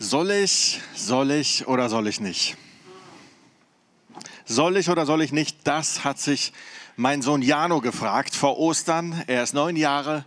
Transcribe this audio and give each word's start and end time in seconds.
Soll 0.00 0.30
ich, 0.30 0.80
soll 0.94 1.32
ich 1.32 1.66
oder 1.66 1.88
soll 1.88 2.06
ich 2.06 2.20
nicht? 2.20 2.56
Soll 4.44 4.76
ich 4.76 4.88
oder 4.90 5.04
soll 5.06 5.22
ich 5.22 5.32
nicht? 5.32 5.58
Das 5.64 6.04
hat 6.04 6.20
sich 6.20 6.52
mein 6.94 7.20
Sohn 7.20 7.42
Jano 7.42 7.80
gefragt 7.80 8.36
vor 8.36 8.58
Ostern. 8.58 9.24
Er 9.26 9.42
ist 9.42 9.54
neun 9.54 9.74
Jahre 9.74 10.24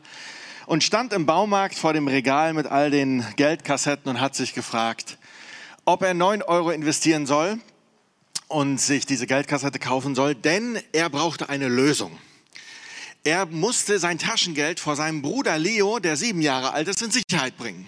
und 0.66 0.84
stand 0.84 1.14
im 1.14 1.26
Baumarkt 1.26 1.76
vor 1.76 1.94
dem 1.94 2.10
Regal 2.10 2.54
mit 2.54 2.68
all 2.68 2.92
den 2.92 3.26
Geldkassetten 3.38 4.10
und 4.12 4.20
hat 4.20 4.36
sich 4.36 4.54
gefragt, 4.54 5.18
ob 5.86 6.02
er 6.02 6.14
neun 6.14 6.42
Euro 6.42 6.72
investieren 6.72 7.26
soll 7.26 7.58
und 8.50 8.78
sich 8.78 9.06
diese 9.06 9.26
Geldkassette 9.26 9.80
kaufen 9.80 10.16
soll, 10.16 10.36
denn 10.36 10.82
er 10.92 11.10
brauchte 11.10 11.48
eine 11.48 11.70
Lösung. 11.70 12.20
Er 13.24 13.46
musste 13.46 14.00
sein 14.00 14.20
Taschengeld 14.20 14.82
vor 14.82 14.98
seinem 14.98 15.22
Bruder 15.22 15.58
Leo, 15.58 16.00
der 16.00 16.18
sieben 16.18 16.42
Jahre 16.42 16.74
alt 16.74 16.90
ist, 16.90 17.02
in 17.02 17.12
Sicherheit 17.12 17.56
bringen. 17.56 17.88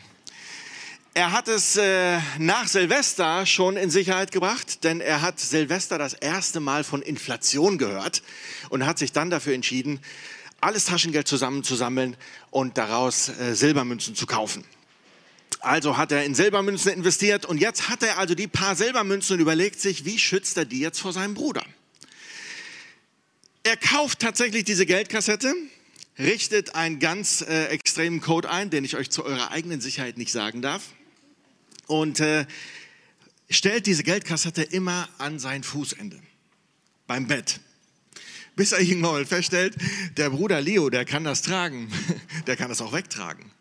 Er 1.16 1.32
hat 1.32 1.48
es 1.48 1.76
äh, 1.76 2.20
nach 2.40 2.68
Silvester 2.68 3.46
schon 3.46 3.78
in 3.78 3.92
Sicherheit 3.92 4.32
gebracht, 4.32 4.84
denn 4.84 5.00
er 5.00 5.22
hat 5.22 5.40
Silvester 5.40 6.00
das 6.00 6.14
erste 6.14 6.60
Mal 6.60 6.84
von 6.84 7.04
Inflation 7.04 7.78
gehört 7.78 8.24
und 8.70 8.88
hat 8.88 8.98
sich 8.98 9.12
dann 9.12 9.30
dafür 9.30 9.54
entschieden, 9.54 10.00
alles 10.60 10.86
Taschengeld 10.86 11.28
zusammenzusammeln 11.28 12.18
und 12.50 12.80
daraus 12.80 13.30
äh, 13.30 13.54
Silbermünzen 13.54 14.16
zu 14.16 14.26
kaufen. 14.26 14.64
Also 15.60 15.98
hat 15.98 16.12
er 16.12 16.26
in 16.26 16.34
Silbermünzen 16.34 16.92
investiert 16.92 17.46
und 17.46 17.60
jetzt 17.60 17.90
hat 17.90 18.02
er 18.02 18.18
also 18.18 18.34
die 18.34 18.48
paar 18.48 18.76
Silbermünzen 18.76 19.36
und 19.36 19.40
überlegt 19.40 19.80
sich, 19.80 20.06
wie 20.06 20.18
schützt 20.18 20.58
er 20.58 20.66
die 20.66 20.80
jetzt 20.80 21.00
vor 21.00 21.14
seinem 21.14 21.36
Bruder. 21.36 21.64
Er 23.62 23.78
kauft 23.78 24.18
tatsächlich 24.18 24.64
diese 24.64 24.88
Geldkassette, 24.88 25.54
richtet 26.18 26.74
einen 26.74 26.98
ganz 26.98 27.42
äh, 27.42 27.66
extremen 27.66 28.20
Code 28.20 28.50
ein, 28.50 28.72
den 28.72 28.84
ich 28.84 28.98
euch 28.98 29.12
zu 29.12 29.24
eurer 29.24 29.52
eigenen 29.52 29.80
Sicherheit 29.80 30.18
nicht 30.18 30.32
sagen 30.32 30.64
darf 30.64 30.82
und 31.88 32.20
äh, 32.20 32.46
stellt 33.50 33.86
diese 33.86 34.04
Geldkassette 34.04 34.64
immer 34.64 35.10
an 35.18 35.40
sein 35.40 35.64
Fußende 35.64 36.20
beim 37.08 37.28
Bett. 37.28 37.60
Bis 38.56 38.72
er 38.72 38.80
irgendwann 38.80 39.14
mal 39.14 39.26
feststellt, 39.26 39.76
der 40.18 40.30
Bruder 40.30 40.62
Leo, 40.62 40.90
der 40.90 41.06
kann 41.06 41.24
das 41.24 41.42
tragen, 41.42 41.92
der 42.48 42.56
kann 42.56 42.70
das 42.70 42.82
auch 42.82 42.94
wegtragen. 42.94 43.52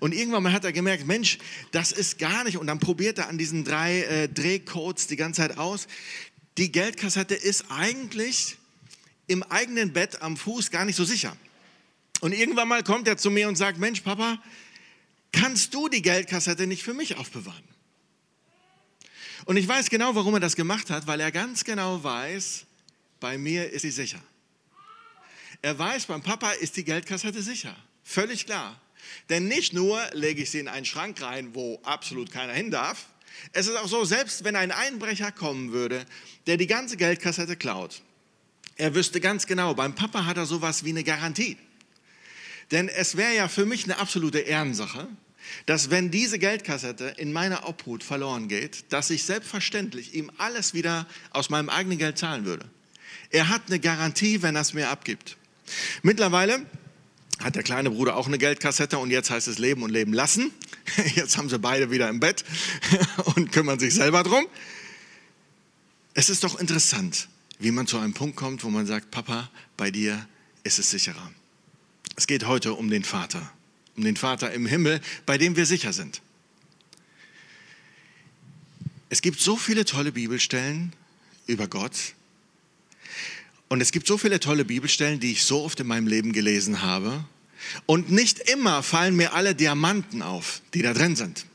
Und 0.00 0.12
irgendwann 0.12 0.42
mal 0.42 0.52
hat 0.52 0.64
er 0.64 0.72
gemerkt, 0.72 1.06
Mensch, 1.06 1.38
das 1.70 1.92
ist 1.92 2.18
gar 2.18 2.44
nicht. 2.44 2.56
Und 2.56 2.66
dann 2.66 2.80
probiert 2.80 3.18
er 3.18 3.28
an 3.28 3.38
diesen 3.38 3.64
drei 3.64 4.02
äh, 4.02 4.28
Drehcodes 4.28 5.06
die 5.06 5.16
ganze 5.16 5.42
Zeit 5.42 5.58
aus. 5.58 5.86
Die 6.58 6.72
Geldkassette 6.72 7.34
ist 7.34 7.66
eigentlich 7.70 8.56
im 9.28 9.42
eigenen 9.44 9.92
Bett 9.92 10.22
am 10.22 10.36
Fuß 10.36 10.70
gar 10.70 10.84
nicht 10.84 10.96
so 10.96 11.04
sicher. 11.04 11.36
Und 12.20 12.32
irgendwann 12.32 12.68
mal 12.68 12.82
kommt 12.82 13.06
er 13.08 13.16
zu 13.16 13.30
mir 13.30 13.48
und 13.48 13.56
sagt, 13.56 13.78
Mensch, 13.78 14.00
Papa, 14.00 14.42
kannst 15.36 15.74
du 15.74 15.88
die 15.88 16.02
Geldkassette 16.02 16.66
nicht 16.66 16.82
für 16.82 16.94
mich 16.94 17.16
aufbewahren? 17.16 17.64
Und 19.44 19.56
ich 19.56 19.68
weiß 19.68 19.90
genau, 19.90 20.14
warum 20.14 20.34
er 20.34 20.40
das 20.40 20.56
gemacht 20.56 20.90
hat, 20.90 21.06
weil 21.06 21.20
er 21.20 21.30
ganz 21.30 21.62
genau 21.62 22.02
weiß, 22.02 22.64
bei 23.20 23.38
mir 23.38 23.70
ist 23.70 23.82
sie 23.82 23.90
sicher. 23.90 24.20
Er 25.62 25.78
weiß, 25.78 26.06
beim 26.06 26.22
Papa 26.22 26.50
ist 26.52 26.76
die 26.76 26.84
Geldkassette 26.84 27.42
sicher. 27.42 27.76
Völlig 28.02 28.46
klar. 28.46 28.80
Denn 29.28 29.46
nicht 29.46 29.72
nur 29.72 30.00
lege 30.12 30.42
ich 30.42 30.50
sie 30.50 30.58
in 30.58 30.68
einen 30.68 30.86
Schrank 30.86 31.22
rein, 31.22 31.54
wo 31.54 31.80
absolut 31.84 32.32
keiner 32.32 32.52
hin 32.52 32.70
darf. 32.70 33.06
Es 33.52 33.66
ist 33.66 33.76
auch 33.76 33.88
so, 33.88 34.04
selbst 34.04 34.44
wenn 34.44 34.56
ein 34.56 34.72
Einbrecher 34.72 35.30
kommen 35.30 35.72
würde, 35.72 36.04
der 36.46 36.56
die 36.56 36.66
ganze 36.66 36.96
Geldkassette 36.96 37.56
klaut, 37.56 38.02
er 38.76 38.94
wüsste 38.94 39.20
ganz 39.20 39.46
genau, 39.46 39.74
beim 39.74 39.94
Papa 39.94 40.24
hat 40.24 40.36
er 40.36 40.46
sowas 40.46 40.84
wie 40.84 40.90
eine 40.90 41.04
Garantie. 41.04 41.56
Denn 42.70 42.88
es 42.88 43.16
wäre 43.16 43.34
ja 43.34 43.48
für 43.48 43.64
mich 43.64 43.84
eine 43.84 43.98
absolute 43.98 44.40
Ehrensache, 44.40 45.08
dass 45.66 45.90
wenn 45.90 46.10
diese 46.10 46.38
Geldkassette 46.38 47.14
in 47.16 47.32
meiner 47.32 47.68
Obhut 47.68 48.04
verloren 48.04 48.48
geht, 48.48 48.84
dass 48.90 49.10
ich 49.10 49.24
selbstverständlich 49.24 50.14
ihm 50.14 50.30
alles 50.38 50.74
wieder 50.74 51.06
aus 51.30 51.50
meinem 51.50 51.68
eigenen 51.68 51.98
Geld 51.98 52.18
zahlen 52.18 52.44
würde. 52.44 52.66
Er 53.30 53.48
hat 53.48 53.62
eine 53.66 53.80
Garantie, 53.80 54.42
wenn 54.42 54.54
er 54.54 54.62
es 54.62 54.74
mir 54.74 54.88
abgibt. 54.88 55.36
Mittlerweile 56.02 56.64
hat 57.40 57.54
der 57.54 57.62
kleine 57.62 57.90
Bruder 57.90 58.16
auch 58.16 58.26
eine 58.26 58.38
Geldkassette 58.38 58.98
und 58.98 59.10
jetzt 59.10 59.30
heißt 59.30 59.48
es 59.48 59.58
Leben 59.58 59.82
und 59.82 59.90
Leben 59.90 60.12
lassen. 60.12 60.52
Jetzt 61.14 61.36
haben 61.36 61.50
sie 61.50 61.58
beide 61.58 61.90
wieder 61.90 62.08
im 62.08 62.20
Bett 62.20 62.44
und 63.34 63.52
kümmern 63.52 63.78
sich 63.78 63.92
selber 63.92 64.22
drum. 64.22 64.46
Es 66.14 66.30
ist 66.30 66.44
doch 66.44 66.58
interessant, 66.58 67.28
wie 67.58 67.72
man 67.72 67.86
zu 67.86 67.98
einem 67.98 68.14
Punkt 68.14 68.36
kommt, 68.36 68.64
wo 68.64 68.70
man 68.70 68.86
sagt, 68.86 69.10
Papa, 69.10 69.50
bei 69.76 69.90
dir 69.90 70.26
ist 70.64 70.78
es 70.78 70.90
sicherer. 70.90 71.30
Es 72.16 72.26
geht 72.26 72.46
heute 72.46 72.72
um 72.72 72.88
den 72.88 73.04
Vater 73.04 73.52
um 73.96 74.04
den 74.04 74.16
Vater 74.16 74.52
im 74.52 74.66
Himmel, 74.66 75.00
bei 75.24 75.38
dem 75.38 75.56
wir 75.56 75.66
sicher 75.66 75.92
sind. 75.92 76.20
Es 79.08 79.22
gibt 79.22 79.40
so 79.40 79.56
viele 79.56 79.84
tolle 79.84 80.12
Bibelstellen 80.12 80.92
über 81.46 81.68
Gott. 81.68 82.14
Und 83.68 83.80
es 83.80 83.92
gibt 83.92 84.06
so 84.06 84.18
viele 84.18 84.40
tolle 84.40 84.64
Bibelstellen, 84.64 85.20
die 85.20 85.32
ich 85.32 85.44
so 85.44 85.62
oft 85.62 85.80
in 85.80 85.86
meinem 85.86 86.06
Leben 86.06 86.32
gelesen 86.32 86.82
habe. 86.82 87.24
Und 87.86 88.10
nicht 88.10 88.38
immer 88.50 88.82
fallen 88.82 89.16
mir 89.16 89.32
alle 89.32 89.54
Diamanten 89.54 90.22
auf, 90.22 90.60
die 90.74 90.82
da 90.82 90.92
drin 90.92 91.16
sind. 91.16 91.46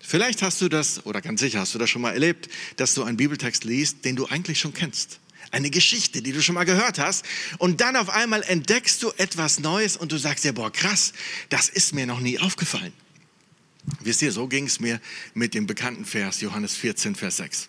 Vielleicht 0.00 0.42
hast 0.42 0.60
du 0.60 0.68
das, 0.68 1.04
oder 1.04 1.20
ganz 1.20 1.40
sicher 1.40 1.60
hast 1.60 1.74
du 1.74 1.78
das 1.78 1.90
schon 1.90 2.00
mal 2.00 2.12
erlebt, 2.12 2.48
dass 2.76 2.94
du 2.94 3.02
einen 3.02 3.16
Bibeltext 3.16 3.64
liest, 3.64 4.04
den 4.04 4.16
du 4.16 4.26
eigentlich 4.26 4.60
schon 4.60 4.72
kennst 4.72 5.20
eine 5.50 5.70
Geschichte, 5.70 6.22
die 6.22 6.32
du 6.32 6.42
schon 6.42 6.54
mal 6.54 6.64
gehört 6.64 6.98
hast. 6.98 7.24
Und 7.58 7.80
dann 7.80 7.96
auf 7.96 8.10
einmal 8.10 8.42
entdeckst 8.42 9.02
du 9.02 9.12
etwas 9.16 9.60
Neues 9.60 9.96
und 9.96 10.12
du 10.12 10.18
sagst 10.18 10.44
dir, 10.44 10.52
boah, 10.52 10.72
krass, 10.72 11.12
das 11.48 11.68
ist 11.68 11.94
mir 11.94 12.06
noch 12.06 12.20
nie 12.20 12.38
aufgefallen. 12.38 12.92
Wisst 14.00 14.22
ihr, 14.22 14.32
so 14.32 14.46
ging 14.48 14.66
es 14.66 14.80
mir 14.80 15.00
mit 15.34 15.54
dem 15.54 15.66
bekannten 15.66 16.04
Vers, 16.04 16.40
Johannes 16.40 16.74
14, 16.74 17.14
Vers 17.14 17.38
6. 17.38 17.68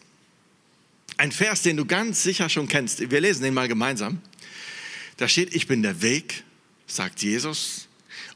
Ein 1.18 1.31
Vers, 1.31 1.62
den 1.62 1.78
du 1.78 1.85
ganz 1.85 2.23
sicher 2.23 2.50
schon 2.50 2.68
kennst. 2.68 3.09
Wir 3.12 3.22
lesen 3.22 3.44
den 3.44 3.53
mal 3.53 3.68
gemeinsam. 3.68 4.22
Da 5.18 5.28
steht, 5.28 5.53
ich 5.53 5.68
bin 5.68 5.81
der 5.81 6.01
Weg, 6.01 6.44
sagt 6.88 7.22
Jesus, 7.22 7.88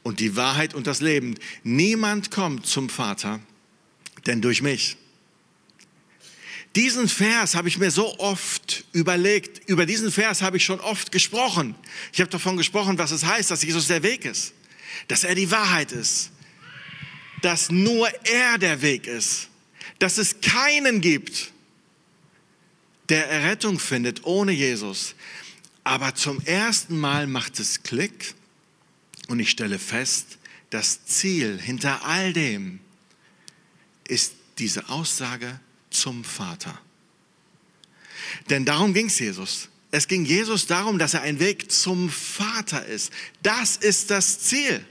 und 0.02 0.20
die 0.20 0.36
Wahrheit 0.36 0.74
und 0.74 0.86
das 0.86 1.00
Leben. 1.00 1.34
Niemand 1.62 2.30
kommt 2.30 2.66
zum 2.66 2.88
Vater, 2.88 3.40
denn 4.26 4.42
durch 4.42 4.62
mich. 4.62 4.96
Diesen 6.76 7.08
Vers 7.08 7.54
habe 7.54 7.68
ich 7.68 7.78
mir 7.78 7.90
so 7.90 8.18
oft 8.18 8.84
überlegt, 8.92 9.68
über 9.68 9.86
diesen 9.86 10.10
Vers 10.10 10.42
habe 10.42 10.56
ich 10.56 10.64
schon 10.64 10.80
oft 10.80 11.12
gesprochen. 11.12 11.76
Ich 12.12 12.20
habe 12.20 12.30
davon 12.30 12.56
gesprochen, 12.56 12.98
was 12.98 13.12
es 13.12 13.24
heißt, 13.24 13.50
dass 13.50 13.62
Jesus 13.62 13.86
der 13.86 14.02
Weg 14.02 14.24
ist, 14.24 14.52
dass 15.06 15.22
er 15.22 15.36
die 15.36 15.50
Wahrheit 15.50 15.92
ist, 15.92 16.30
dass 17.42 17.70
nur 17.70 18.08
er 18.24 18.58
der 18.58 18.82
Weg 18.82 19.06
ist, 19.06 19.48
dass 20.00 20.18
es 20.18 20.40
keinen 20.40 21.00
gibt, 21.00 21.52
der 23.08 23.28
Errettung 23.28 23.78
findet 23.78 24.24
ohne 24.24 24.52
Jesus. 24.52 25.14
Aber 25.84 26.14
zum 26.14 26.40
ersten 26.44 26.98
Mal 26.98 27.26
macht 27.26 27.60
es 27.60 27.82
Klick 27.82 28.34
und 29.28 29.38
ich 29.38 29.50
stelle 29.50 29.78
fest, 29.78 30.38
das 30.70 31.04
Ziel 31.04 31.60
hinter 31.60 32.04
all 32.04 32.32
dem 32.32 32.80
ist 34.08 34.34
diese 34.58 34.88
Aussage, 34.88 35.60
zum 35.94 36.24
Vater. 36.24 36.78
Denn 38.50 38.64
darum 38.64 38.94
ging 38.94 39.06
es 39.06 39.18
Jesus. 39.18 39.68
Es 39.90 40.08
ging 40.08 40.24
Jesus 40.24 40.66
darum, 40.66 40.98
dass 40.98 41.14
er 41.14 41.22
ein 41.22 41.38
Weg 41.38 41.70
zum 41.70 42.10
Vater 42.10 42.84
ist. 42.84 43.12
Das 43.42 43.76
ist 43.76 44.10
das 44.10 44.40
Ziel. 44.40 44.84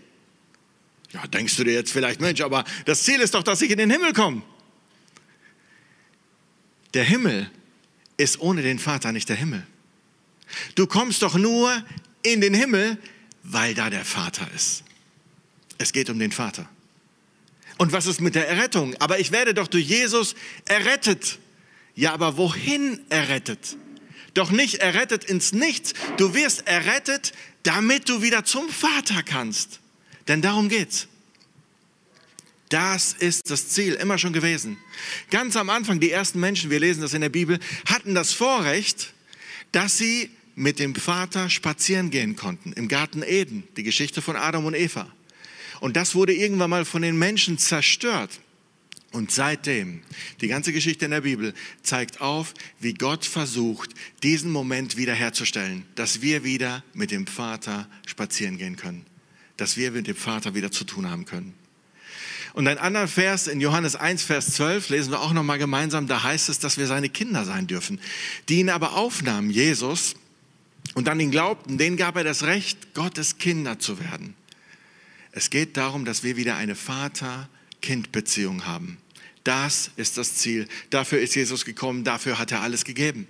Ja, 1.12 1.28
denkst 1.28 1.56
du 1.58 1.64
dir 1.64 1.74
jetzt 1.74 1.92
vielleicht, 1.92 2.22
Mensch, 2.22 2.42
aber 2.42 2.64
das 2.86 3.04
Ziel 3.04 3.20
ist 3.20 3.34
doch, 3.34 3.44
dass 3.44 3.62
ich 3.62 3.70
in 3.70 3.78
den 3.78 3.92
Himmel 3.92 4.14
komme. 4.14 4.42
Der 6.94 7.04
Himmel 7.04 7.50
ist 8.18 8.40
ohne 8.40 8.62
den 8.62 8.80
Vater 8.80 9.12
nicht 9.12 9.30
der 9.30 9.36
Himmel. 9.36 9.66
Du 10.76 10.88
kommst 10.88 11.22
doch 11.22 11.36
nur 11.36 11.84
in 12.22 12.42
den 12.42 12.54
Himmel, 12.54 12.98
weil 13.44 13.74
da 13.74 13.90
der 13.90 14.06
Vater 14.06 14.50
ist. 14.56 14.84
Es 15.78 15.92
geht 15.92 16.10
um 16.10 16.20
den 16.20 16.32
Vater. 16.32 16.70
Und 17.78 17.92
was 17.92 18.06
ist 18.06 18.22
mit 18.22 18.36
der 18.36 18.48
Errettung? 18.48 18.96
Aber 19.00 19.20
ich 19.20 19.32
werde 19.32 19.54
doch 19.54 19.68
durch 19.68 19.86
Jesus 19.86 20.36
errettet. 20.66 21.40
Ja, 21.96 22.14
aber 22.14 22.38
wohin 22.38 23.00
errettet? 23.10 23.78
Doch 24.34 24.52
nicht 24.52 24.76
errettet 24.76 25.24
ins 25.26 25.54
Nichts. 25.54 25.94
Du 26.18 26.34
wirst 26.34 26.68
errettet, 26.68 27.34
damit 27.64 28.10
du 28.10 28.22
wieder 28.22 28.46
zum 28.46 28.68
Vater 28.70 29.24
kannst. 29.24 29.80
Denn 30.28 30.42
darum 30.42 30.70
geht's. 30.70 31.08
Das 32.70 33.14
ist 33.14 33.52
das 33.52 33.70
Ziel, 33.70 33.94
immer 33.94 34.18
schon 34.18 34.34
gewesen. 34.34 34.78
Ganz 35.30 35.56
am 35.56 35.70
Anfang, 35.70 36.00
die 36.00 36.10
ersten 36.10 36.40
Menschen, 36.40 36.72
wir 36.72 36.80
lesen 36.80 37.02
das 37.02 37.14
in 37.14 37.22
der 37.22 37.30
Bibel, 37.30 37.60
hatten 37.86 38.16
das 38.16 38.34
Vorrecht, 38.34 39.14
dass 39.72 39.98
sie 39.98 40.32
mit 40.56 40.80
dem 40.80 40.96
Vater 40.96 41.50
spazieren 41.52 42.10
gehen 42.10 42.36
konnten. 42.36 42.74
Im 42.74 42.88
Garten 42.88 43.22
Eden, 43.22 43.68
die 43.78 43.84
Geschichte 43.84 44.24
von 44.24 44.36
Adam 44.36 44.66
und 44.66 44.74
Eva. 44.74 45.08
Und 45.84 45.98
das 45.98 46.16
wurde 46.16 46.34
irgendwann 46.34 46.70
mal 46.70 46.86
von 46.86 47.02
den 47.02 47.20
Menschen 47.20 47.58
zerstört. 47.58 48.40
Und 49.12 49.32
seitdem, 49.32 50.00
die 50.40 50.48
ganze 50.48 50.72
Geschichte 50.72 51.04
in 51.04 51.12
der 51.12 51.20
Bibel 51.20 51.54
zeigt 51.82 52.22
auf, 52.22 52.54
wie 52.80 52.94
Gott 52.94 53.26
versucht, 53.26 53.90
diesen 54.24 54.50
Moment 54.50 54.96
wiederherzustellen, 54.96 55.84
dass 55.96 56.22
wir 56.22 56.46
wieder 56.46 56.86
mit 56.94 57.12
dem 57.12 57.28
Vater 57.28 57.90
spazieren 58.06 58.58
gehen 58.58 58.78
können, 58.78 59.06
dass 59.58 59.76
wir 59.76 59.92
mit 59.92 60.08
dem 60.08 60.16
Vater 60.16 60.56
wieder 60.56 60.72
zu 60.72 60.86
tun 60.86 61.10
haben 61.10 61.26
können. 61.26 61.54
Und 62.54 62.70
ein 62.70 62.78
anderer 62.78 63.10
Vers 63.10 63.48
in 63.48 63.60
Johannes 63.60 63.98
1, 63.98 64.24
Vers 64.24 64.54
12 64.54 64.88
lesen 64.88 65.12
wir 65.12 65.20
auch 65.20 65.34
nochmal 65.34 65.60
gemeinsam. 65.60 66.08
Da 66.08 66.24
heißt 66.24 66.48
es, 66.48 66.60
dass 66.60 66.78
wir 66.78 66.88
seine 66.88 67.10
Kinder 67.10 67.44
sein 67.44 67.68
dürfen. 67.68 68.00
Die 68.48 68.62
ihn 68.62 68.70
aber 68.70 68.94
aufnahmen, 68.94 69.50
Jesus, 69.50 70.16
und 70.94 71.10
an 71.10 71.20
ihn 71.20 71.32
glaubten, 71.32 71.78
denen 71.78 71.98
gab 71.98 72.16
er 72.16 72.24
das 72.24 72.44
Recht, 72.44 72.94
Gottes 72.94 73.38
Kinder 73.38 73.80
zu 73.80 74.00
werden. 74.00 74.34
Es 75.34 75.50
geht 75.50 75.78
darum, 75.78 76.06
dass 76.06 76.24
wir 76.24 76.38
wieder 76.38 76.56
eine 76.56 76.76
Vater-Kind-Beziehung 76.76 78.66
haben. 78.66 79.00
Das 79.44 79.92
ist 79.96 80.18
das 80.18 80.36
Ziel. 80.36 80.68
Dafür 80.92 81.20
ist 81.20 81.36
Jesus 81.36 81.66
gekommen, 81.66 82.04
dafür 82.04 82.38
hat 82.38 82.52
er 82.52 82.62
alles 82.62 82.86
gegeben. 82.86 83.28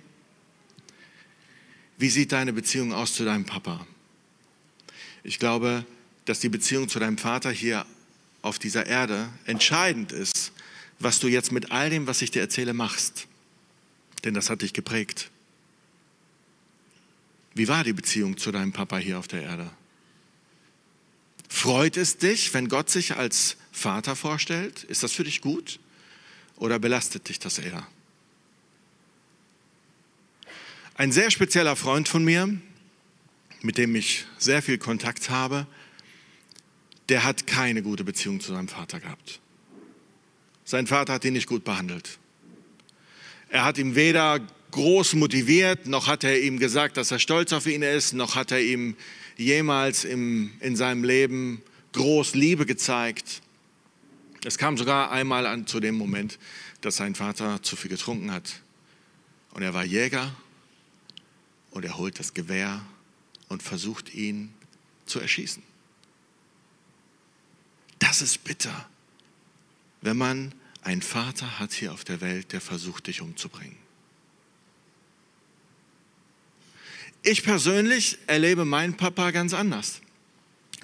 Wie 1.96 2.10
sieht 2.10 2.32
deine 2.32 2.52
Beziehung 2.52 2.92
aus 2.92 3.14
zu 3.14 3.24
deinem 3.24 3.46
Papa? 3.46 3.86
Ich 5.22 5.38
glaube, 5.38 5.86
dass 6.26 6.40
die 6.40 6.50
Beziehung 6.50 6.88
zu 6.88 6.98
deinem 6.98 7.18
Vater 7.18 7.50
hier 7.50 7.86
auf 8.42 8.58
dieser 8.58 8.86
Erde 8.86 9.30
entscheidend 9.46 10.12
ist, 10.12 10.52
was 10.98 11.18
du 11.20 11.28
jetzt 11.28 11.52
mit 11.52 11.72
all 11.72 11.88
dem, 11.88 12.06
was 12.06 12.20
ich 12.20 12.30
dir 12.30 12.42
erzähle, 12.42 12.74
machst. 12.74 13.26
Denn 14.24 14.34
das 14.34 14.50
hat 14.50 14.60
dich 14.60 14.74
geprägt. 14.74 15.30
Wie 17.54 17.68
war 17.68 17.82
die 17.82 17.92
Beziehung 17.94 18.36
zu 18.36 18.52
deinem 18.52 18.72
Papa 18.72 18.98
hier 18.98 19.18
auf 19.18 19.28
der 19.28 19.42
Erde? 19.42 19.70
Freut 21.54 21.96
es 21.96 22.18
dich, 22.18 22.52
wenn 22.52 22.68
Gott 22.68 22.90
sich 22.90 23.16
als 23.16 23.56
Vater 23.70 24.16
vorstellt? 24.16 24.82
Ist 24.82 25.04
das 25.04 25.12
für 25.12 25.22
dich 25.22 25.40
gut 25.40 25.78
oder 26.56 26.80
belastet 26.80 27.28
dich 27.28 27.38
das 27.38 27.60
eher? 27.60 27.86
Ein 30.96 31.12
sehr 31.12 31.30
spezieller 31.30 31.76
Freund 31.76 32.08
von 32.08 32.24
mir, 32.24 32.58
mit 33.62 33.78
dem 33.78 33.94
ich 33.94 34.26
sehr 34.36 34.62
viel 34.62 34.78
Kontakt 34.78 35.30
habe, 35.30 35.68
der 37.08 37.22
hat 37.22 37.46
keine 37.46 37.84
gute 37.84 38.02
Beziehung 38.02 38.40
zu 38.40 38.52
seinem 38.52 38.68
Vater 38.68 38.98
gehabt. 38.98 39.40
Sein 40.64 40.88
Vater 40.88 41.12
hat 41.12 41.24
ihn 41.24 41.34
nicht 41.34 41.46
gut 41.46 41.62
behandelt. 41.62 42.18
Er 43.48 43.64
hat 43.64 43.78
ihm 43.78 43.94
weder 43.94 44.40
groß 44.72 45.14
motiviert, 45.14 45.86
noch 45.86 46.08
hat 46.08 46.24
er 46.24 46.42
ihm 46.42 46.58
gesagt, 46.58 46.96
dass 46.96 47.12
er 47.12 47.20
stolz 47.20 47.52
auf 47.52 47.68
ihn 47.68 47.82
ist, 47.82 48.12
noch 48.12 48.34
hat 48.34 48.50
er 48.50 48.60
ihm 48.60 48.96
jemals 49.36 50.04
im, 50.04 50.52
in 50.60 50.76
seinem 50.76 51.04
Leben 51.04 51.62
groß 51.92 52.34
Liebe 52.34 52.66
gezeigt. 52.66 53.42
Es 54.44 54.58
kam 54.58 54.76
sogar 54.76 55.10
einmal 55.10 55.46
an 55.46 55.66
zu 55.66 55.80
dem 55.80 55.96
Moment, 55.96 56.38
dass 56.80 56.96
sein 56.96 57.14
Vater 57.14 57.62
zu 57.62 57.76
viel 57.76 57.90
getrunken 57.90 58.30
hat. 58.30 58.60
Und 59.52 59.62
er 59.62 59.72
war 59.72 59.84
Jäger 59.84 60.34
und 61.70 61.84
er 61.84 61.96
holt 61.96 62.18
das 62.18 62.34
Gewehr 62.34 62.84
und 63.48 63.62
versucht 63.62 64.14
ihn 64.14 64.52
zu 65.06 65.20
erschießen. 65.20 65.62
Das 67.98 68.20
ist 68.20 68.44
bitter, 68.44 68.88
wenn 70.02 70.16
man 70.16 70.52
einen 70.82 71.02
Vater 71.02 71.58
hat 71.58 71.72
hier 71.72 71.92
auf 71.92 72.04
der 72.04 72.20
Welt, 72.20 72.52
der 72.52 72.60
versucht, 72.60 73.06
dich 73.06 73.22
umzubringen. 73.22 73.83
Ich 77.26 77.42
persönlich 77.42 78.18
erlebe 78.26 78.66
meinen 78.66 78.98
Papa 78.98 79.30
ganz 79.30 79.54
anders. 79.54 80.02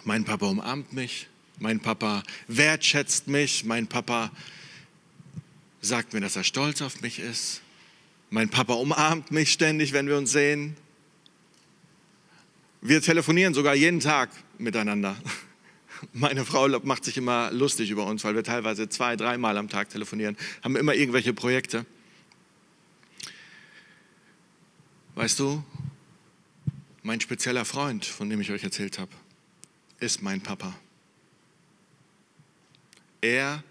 Mein 0.05 0.25
Papa 0.25 0.47
umarmt 0.47 0.95
mich, 0.95 1.29
mein 1.59 1.81
Papa 1.81 2.23
wertschätzt 2.49 3.29
mich, 3.29 3.67
mein 3.67 3.87
Papa 3.87 4.31
sagt 5.83 6.15
mir, 6.15 6.23
dass 6.23 6.37
er 6.37 6.45
stolz 6.45 6.81
auf 6.81 7.03
mich 7.03 7.19
ist. 7.19 7.61
Mein 8.31 8.49
Papa 8.49 8.73
umarmt 8.73 9.31
mich 9.31 9.53
ständig, 9.53 9.93
wenn 9.93 10.07
wir 10.07 10.17
uns 10.17 10.33
sehen. 10.33 10.79
Wir 12.81 13.03
telefonieren 13.03 13.53
sogar 13.53 13.75
jeden 13.75 14.01
Tag 14.01 14.31
miteinander. 14.57 15.19
Meine 16.15 16.47
Frau 16.47 16.67
macht 16.85 17.05
sich 17.05 17.19
immer 17.19 17.51
lustig 17.53 17.91
über 17.91 18.07
uns, 18.07 18.25
weil 18.25 18.35
wir 18.35 18.45
teilweise 18.45 18.89
zwei, 18.89 19.15
dreimal 19.15 19.59
am 19.59 19.69
Tag 19.69 19.91
telefonieren, 19.91 20.39
haben 20.65 20.77
immer 20.77 20.95
irgendwelche 20.95 21.35
Projekte. 21.35 21.85
Weißt 25.17 25.39
du, 25.39 25.63
mein 27.03 27.21
spezieller 27.21 27.65
Freund, 27.65 28.05
von 28.05 28.29
dem 28.29 28.41
ich 28.41 28.51
euch 28.51 28.63
erzählt 28.63 28.99
habe, 28.99 29.13
ist 29.99 30.23
mein 30.23 30.41
Papa. 30.41 30.79
Er 33.21 33.63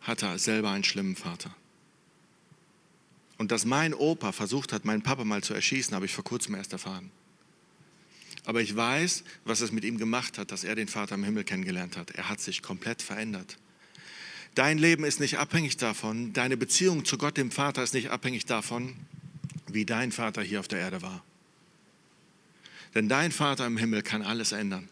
hatte 0.00 0.38
selber 0.38 0.70
einen 0.70 0.84
schlimmen 0.84 1.16
Vater. 1.16 1.54
Und 3.36 3.50
dass 3.50 3.64
mein 3.64 3.94
Opa 3.94 4.32
versucht 4.32 4.72
hat, 4.72 4.84
meinen 4.84 5.02
Papa 5.02 5.24
mal 5.24 5.42
zu 5.42 5.54
erschießen, 5.54 5.94
habe 5.94 6.06
ich 6.06 6.14
vor 6.14 6.24
kurzem 6.24 6.54
erst 6.54 6.72
erfahren. 6.72 7.10
Aber 8.46 8.60
ich 8.60 8.76
weiß, 8.76 9.24
was 9.44 9.60
es 9.60 9.72
mit 9.72 9.84
ihm 9.84 9.98
gemacht 9.98 10.38
hat, 10.38 10.50
dass 10.50 10.64
er 10.64 10.74
den 10.74 10.88
Vater 10.88 11.14
im 11.14 11.24
Himmel 11.24 11.44
kennengelernt 11.44 11.96
hat. 11.96 12.10
Er 12.10 12.28
hat 12.28 12.40
sich 12.40 12.62
komplett 12.62 13.02
verändert. 13.02 13.58
Dein 14.54 14.78
Leben 14.78 15.04
ist 15.04 15.18
nicht 15.18 15.38
abhängig 15.38 15.78
davon, 15.78 16.32
deine 16.32 16.56
Beziehung 16.56 17.04
zu 17.04 17.18
Gott, 17.18 17.36
dem 17.36 17.50
Vater, 17.50 17.82
ist 17.82 17.94
nicht 17.94 18.10
abhängig 18.10 18.46
davon, 18.46 18.94
wie 19.66 19.84
dein 19.84 20.12
Vater 20.12 20.42
hier 20.42 20.60
auf 20.60 20.68
der 20.68 20.78
Erde 20.78 21.02
war. 21.02 21.24
Denn 22.94 23.08
dein 23.08 23.32
Vater 23.32 23.66
im 23.66 23.76
Himmel 23.76 24.02
kann 24.02 24.22
alles 24.22 24.52
ändern. 24.52 24.88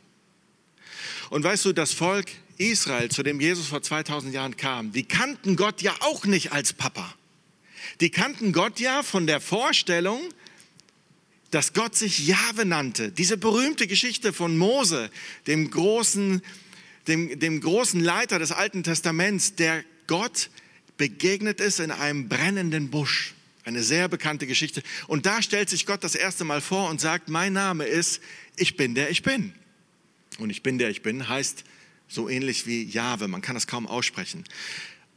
Und 1.30 1.44
weißt 1.44 1.64
du, 1.64 1.72
das 1.72 1.92
Volk 1.92 2.26
Israel, 2.58 3.10
zu 3.10 3.22
dem 3.22 3.40
Jesus 3.40 3.66
vor 3.66 3.82
2000 3.82 4.34
Jahren 4.34 4.56
kam, 4.56 4.92
die 4.92 5.04
kannten 5.04 5.56
Gott 5.56 5.82
ja 5.82 5.94
auch 6.00 6.24
nicht 6.24 6.52
als 6.52 6.72
Papa. 6.72 7.14
Die 8.00 8.10
kannten 8.10 8.52
Gott 8.52 8.80
ja 8.80 9.02
von 9.02 9.26
der 9.26 9.40
Vorstellung, 9.40 10.20
dass 11.50 11.74
Gott 11.74 11.94
sich 11.94 12.26
Jahwe 12.26 12.64
nannte. 12.64 13.12
Diese 13.12 13.36
berühmte 13.36 13.86
Geschichte 13.86 14.32
von 14.32 14.56
Mose, 14.56 15.10
dem 15.46 15.70
großen, 15.70 16.42
dem, 17.08 17.38
dem 17.38 17.60
großen 17.60 18.00
Leiter 18.00 18.38
des 18.38 18.52
Alten 18.52 18.82
Testaments, 18.82 19.54
der 19.54 19.84
Gott 20.06 20.50
begegnet 20.96 21.60
ist 21.60 21.80
in 21.80 21.90
einem 21.90 22.28
brennenden 22.28 22.90
Busch. 22.90 23.34
Eine 23.64 23.82
sehr 23.82 24.08
bekannte 24.08 24.46
Geschichte. 24.46 24.82
Und 25.06 25.26
da 25.26 25.40
stellt 25.40 25.70
sich 25.70 25.86
Gott 25.86 26.02
das 26.02 26.14
erste 26.14 26.44
Mal 26.44 26.60
vor 26.60 26.90
und 26.90 27.00
sagt, 27.00 27.28
mein 27.28 27.52
Name 27.52 27.84
ist, 27.84 28.20
ich 28.56 28.76
bin 28.76 28.94
der 28.94 29.10
ich 29.10 29.22
bin. 29.22 29.54
Und 30.38 30.50
ich 30.50 30.62
bin 30.62 30.78
der 30.78 30.90
ich 30.90 31.02
bin 31.02 31.28
heißt 31.28 31.64
so 32.08 32.28
ähnlich 32.28 32.66
wie 32.66 32.82
Jahwe, 32.82 33.28
man 33.28 33.40
kann 33.40 33.54
das 33.54 33.66
kaum 33.66 33.86
aussprechen. 33.86 34.44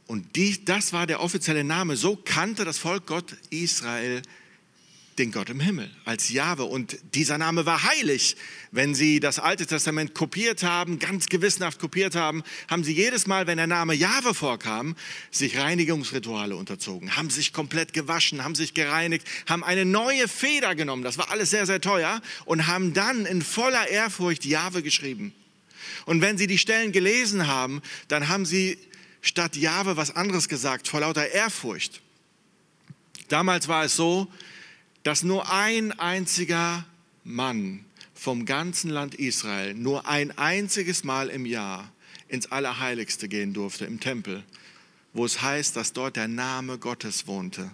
Und 0.06 0.36
die, 0.36 0.64
das 0.64 0.92
war 0.92 1.06
der 1.06 1.20
offizielle 1.20 1.64
Name. 1.64 1.96
So 1.96 2.16
kannte 2.16 2.64
das 2.64 2.78
Volk 2.78 3.06
Gott 3.06 3.36
Israel 3.50 4.22
den 5.18 5.32
Gott 5.32 5.48
im 5.50 5.60
Himmel 5.60 5.90
als 6.04 6.28
Jahwe. 6.28 6.64
Und 6.64 6.98
dieser 7.14 7.38
Name 7.38 7.66
war 7.66 7.82
heilig. 7.82 8.36
Wenn 8.70 8.94
Sie 8.94 9.20
das 9.20 9.38
Alte 9.38 9.66
Testament 9.66 10.14
kopiert 10.14 10.62
haben, 10.62 10.98
ganz 10.98 11.26
gewissenhaft 11.26 11.78
kopiert 11.78 12.14
haben, 12.14 12.42
haben 12.68 12.84
Sie 12.84 12.92
jedes 12.92 13.26
Mal, 13.26 13.46
wenn 13.46 13.56
der 13.56 13.66
Name 13.66 13.94
Jahwe 13.94 14.34
vorkam, 14.34 14.96
sich 15.30 15.58
Reinigungsrituale 15.58 16.56
unterzogen, 16.56 17.16
haben 17.16 17.30
sich 17.30 17.52
komplett 17.52 17.92
gewaschen, 17.92 18.44
haben 18.44 18.54
sich 18.54 18.74
gereinigt, 18.74 19.26
haben 19.48 19.64
eine 19.64 19.84
neue 19.84 20.28
Feder 20.28 20.74
genommen, 20.74 21.02
das 21.02 21.18
war 21.18 21.30
alles 21.30 21.50
sehr, 21.50 21.66
sehr 21.66 21.80
teuer, 21.80 22.20
und 22.44 22.66
haben 22.66 22.92
dann 22.92 23.24
in 23.26 23.42
voller 23.42 23.88
Ehrfurcht 23.88 24.44
Jahwe 24.44 24.82
geschrieben. 24.82 25.32
Und 26.04 26.20
wenn 26.20 26.36
Sie 26.36 26.46
die 26.46 26.58
Stellen 26.58 26.92
gelesen 26.92 27.46
haben, 27.46 27.80
dann 28.08 28.28
haben 28.28 28.44
Sie 28.44 28.78
statt 29.22 29.56
Jahwe 29.56 29.96
was 29.96 30.14
anderes 30.14 30.48
gesagt, 30.48 30.88
vor 30.88 31.00
lauter 31.00 31.28
Ehrfurcht. 31.28 32.00
Damals 33.28 33.66
war 33.66 33.84
es 33.84 33.96
so, 33.96 34.28
dass 35.06 35.22
nur 35.22 35.52
ein 35.52 35.92
einziger 36.00 36.84
Mann 37.22 37.84
vom 38.12 38.44
ganzen 38.44 38.90
Land 38.90 39.14
Israel 39.14 39.72
nur 39.72 40.08
ein 40.08 40.36
einziges 40.36 41.04
Mal 41.04 41.28
im 41.28 41.46
Jahr 41.46 41.92
ins 42.26 42.50
Allerheiligste 42.50 43.28
gehen 43.28 43.54
durfte, 43.54 43.84
im 43.84 44.00
Tempel, 44.00 44.42
wo 45.12 45.24
es 45.24 45.40
heißt, 45.42 45.76
dass 45.76 45.92
dort 45.92 46.16
der 46.16 46.26
Name 46.26 46.78
Gottes 46.78 47.28
wohnte. 47.28 47.70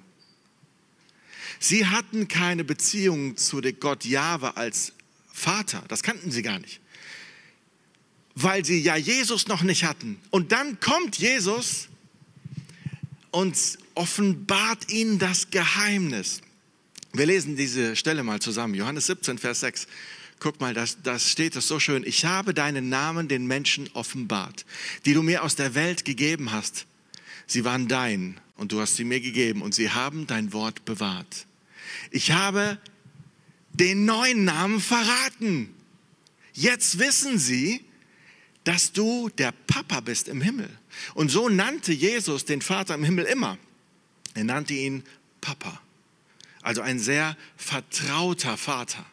Sie 1.58 1.86
hatten 1.86 2.28
keine 2.28 2.64
Beziehung 2.64 3.38
zu 3.38 3.62
Gott 3.80 4.04
Jahwe 4.04 4.58
als 4.58 4.92
Vater, 5.32 5.82
das 5.88 6.02
kannten 6.02 6.30
sie 6.30 6.42
gar 6.42 6.58
nicht, 6.58 6.82
weil 8.34 8.62
sie 8.62 8.78
ja 8.82 8.96
Jesus 8.96 9.48
noch 9.48 9.62
nicht 9.62 9.84
hatten. 9.84 10.20
Und 10.28 10.52
dann 10.52 10.80
kommt 10.80 11.16
Jesus 11.16 11.88
und 13.30 13.56
offenbart 13.94 14.92
ihnen 14.92 15.18
das 15.18 15.48
Geheimnis. 15.48 16.42
Wir 17.12 17.26
lesen 17.26 17.56
diese 17.56 17.94
Stelle 17.94 18.22
mal 18.22 18.40
zusammen. 18.40 18.74
Johannes 18.74 19.06
17, 19.06 19.36
Vers 19.36 19.60
6. 19.60 19.86
Guck 20.40 20.60
mal, 20.60 20.72
das, 20.72 21.02
das 21.02 21.30
steht 21.30 21.54
das 21.56 21.68
so 21.68 21.78
schön. 21.78 22.04
Ich 22.06 22.24
habe 22.24 22.54
deinen 22.54 22.88
Namen 22.88 23.28
den 23.28 23.46
Menschen 23.46 23.88
offenbart, 23.92 24.64
die 25.04 25.12
du 25.12 25.22
mir 25.22 25.44
aus 25.44 25.54
der 25.54 25.74
Welt 25.74 26.04
gegeben 26.04 26.52
hast. 26.52 26.86
Sie 27.46 27.64
waren 27.64 27.86
dein 27.86 28.40
und 28.56 28.72
du 28.72 28.80
hast 28.80 28.96
sie 28.96 29.04
mir 29.04 29.20
gegeben 29.20 29.60
und 29.60 29.74
sie 29.74 29.90
haben 29.90 30.26
dein 30.26 30.52
Wort 30.54 30.84
bewahrt. 30.84 31.46
Ich 32.10 32.32
habe 32.32 32.78
den 33.74 34.04
neuen 34.06 34.44
Namen 34.44 34.80
verraten. 34.80 35.74
Jetzt 36.54 36.98
wissen 36.98 37.38
sie, 37.38 37.84
dass 38.64 38.92
du 38.92 39.28
der 39.28 39.52
Papa 39.66 40.00
bist 40.00 40.28
im 40.28 40.40
Himmel. 40.40 40.70
Und 41.14 41.30
so 41.30 41.48
nannte 41.48 41.92
Jesus 41.92 42.46
den 42.46 42.62
Vater 42.62 42.94
im 42.94 43.04
Himmel 43.04 43.26
immer. 43.26 43.58
Er 44.34 44.44
nannte 44.44 44.72
ihn 44.74 45.04
Papa. 45.40 45.80
Also 46.62 46.80
ein 46.80 46.98
sehr 46.98 47.36
vertrauter 47.56 48.56
Vater. 48.56 49.04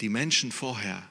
Die 0.00 0.08
Menschen 0.08 0.52
vorher 0.52 1.08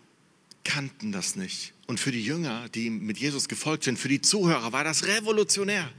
kannten 0.63 1.11
das 1.11 1.35
nicht 1.35 1.73
Und 1.87 1.99
für 1.99 2.11
die 2.11 2.23
Jünger, 2.23 2.67
die 2.69 2.89
mit 2.89 3.19
Jesus 3.19 3.47
gefolgt 3.47 3.83
sind, 3.83 3.99
für 3.99 4.07
die 4.07 4.21
Zuhörer 4.21 4.73
war 4.73 4.83
das 4.83 5.05
revolutionär. 5.05 5.91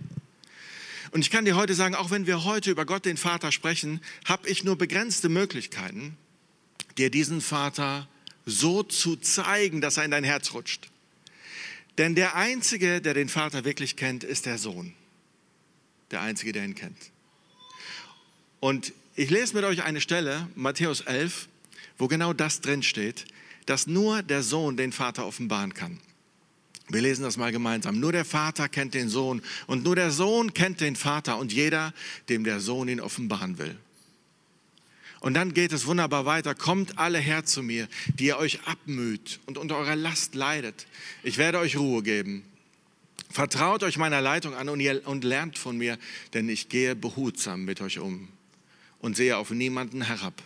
Und 1.12 1.20
ich 1.20 1.30
kann 1.30 1.44
dir 1.44 1.54
heute 1.54 1.74
sagen, 1.74 1.94
auch 1.94 2.10
wenn 2.10 2.26
wir 2.26 2.44
heute 2.44 2.72
über 2.72 2.84
Gott 2.84 3.04
den 3.04 3.16
Vater 3.16 3.52
sprechen, 3.52 4.00
habe 4.24 4.48
ich 4.48 4.64
nur 4.64 4.76
begrenzte 4.76 5.28
Möglichkeiten, 5.28 6.16
dir 6.98 7.10
diesen 7.10 7.40
Vater 7.40 8.08
so 8.44 8.82
zu 8.82 9.16
zeigen, 9.16 9.80
dass 9.80 9.96
er 9.96 10.04
in 10.04 10.10
dein 10.10 10.24
Herz 10.24 10.52
rutscht. 10.52 10.88
Denn 11.98 12.14
der 12.14 12.34
Einzige, 12.34 13.00
der 13.00 13.14
den 13.14 13.28
Vater 13.28 13.64
wirklich 13.64 13.96
kennt, 13.96 14.24
ist 14.24 14.46
der 14.46 14.58
Sohn. 14.58 14.92
Der 16.10 16.20
Einzige, 16.20 16.52
der 16.52 16.64
ihn 16.64 16.74
kennt. 16.74 16.98
Und 18.60 18.92
ich 19.14 19.30
lese 19.30 19.54
mit 19.54 19.64
euch 19.64 19.82
eine 19.82 20.00
Stelle, 20.00 20.48
Matthäus 20.54 21.00
11, 21.00 21.48
wo 21.98 22.08
genau 22.08 22.32
das 22.32 22.60
drin 22.60 22.82
steht, 22.82 23.24
dass 23.66 23.86
nur 23.86 24.22
der 24.22 24.42
Sohn 24.42 24.76
den 24.76 24.92
Vater 24.92 25.26
offenbaren 25.26 25.74
kann. 25.74 25.98
Wir 26.88 27.00
lesen 27.00 27.24
das 27.24 27.36
mal 27.36 27.50
gemeinsam. 27.50 27.98
Nur 27.98 28.12
der 28.12 28.24
Vater 28.24 28.68
kennt 28.68 28.94
den 28.94 29.08
Sohn 29.08 29.42
und 29.66 29.82
nur 29.84 29.96
der 29.96 30.12
Sohn 30.12 30.54
kennt 30.54 30.80
den 30.80 30.94
Vater 30.94 31.38
und 31.38 31.52
jeder, 31.52 31.92
dem 32.28 32.44
der 32.44 32.60
Sohn 32.60 32.88
ihn 32.88 33.00
offenbaren 33.00 33.58
will. 33.58 33.76
Und 35.18 35.34
dann 35.34 35.54
geht 35.54 35.72
es 35.72 35.86
wunderbar 35.86 36.26
weiter. 36.26 36.54
Kommt 36.54 36.98
alle 36.98 37.18
her 37.18 37.44
zu 37.44 37.62
mir, 37.62 37.88
die 38.18 38.26
ihr 38.26 38.36
euch 38.36 38.60
abmüht 38.66 39.40
und 39.46 39.58
unter 39.58 39.76
eurer 39.76 39.96
Last 39.96 40.36
leidet. 40.36 40.86
Ich 41.24 41.38
werde 41.38 41.58
euch 41.58 41.76
Ruhe 41.76 42.02
geben. 42.02 42.44
Vertraut 43.30 43.82
euch 43.82 43.98
meiner 43.98 44.20
Leitung 44.20 44.54
an 44.54 44.68
und, 44.68 44.78
ihr, 44.78 45.02
und 45.08 45.24
lernt 45.24 45.58
von 45.58 45.76
mir, 45.76 45.98
denn 46.34 46.48
ich 46.48 46.68
gehe 46.68 46.94
behutsam 46.94 47.64
mit 47.64 47.80
euch 47.80 47.98
um 47.98 48.28
und 49.00 49.16
sehe 49.16 49.36
auf 49.36 49.50
niemanden 49.50 50.02
herab. 50.02 50.42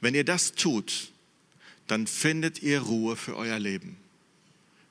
Wenn 0.00 0.14
ihr 0.14 0.24
das 0.24 0.52
tut, 0.52 1.12
dann 1.86 2.06
findet 2.06 2.62
ihr 2.62 2.80
Ruhe 2.80 3.16
für 3.16 3.36
euer 3.36 3.58
Leben. 3.58 3.96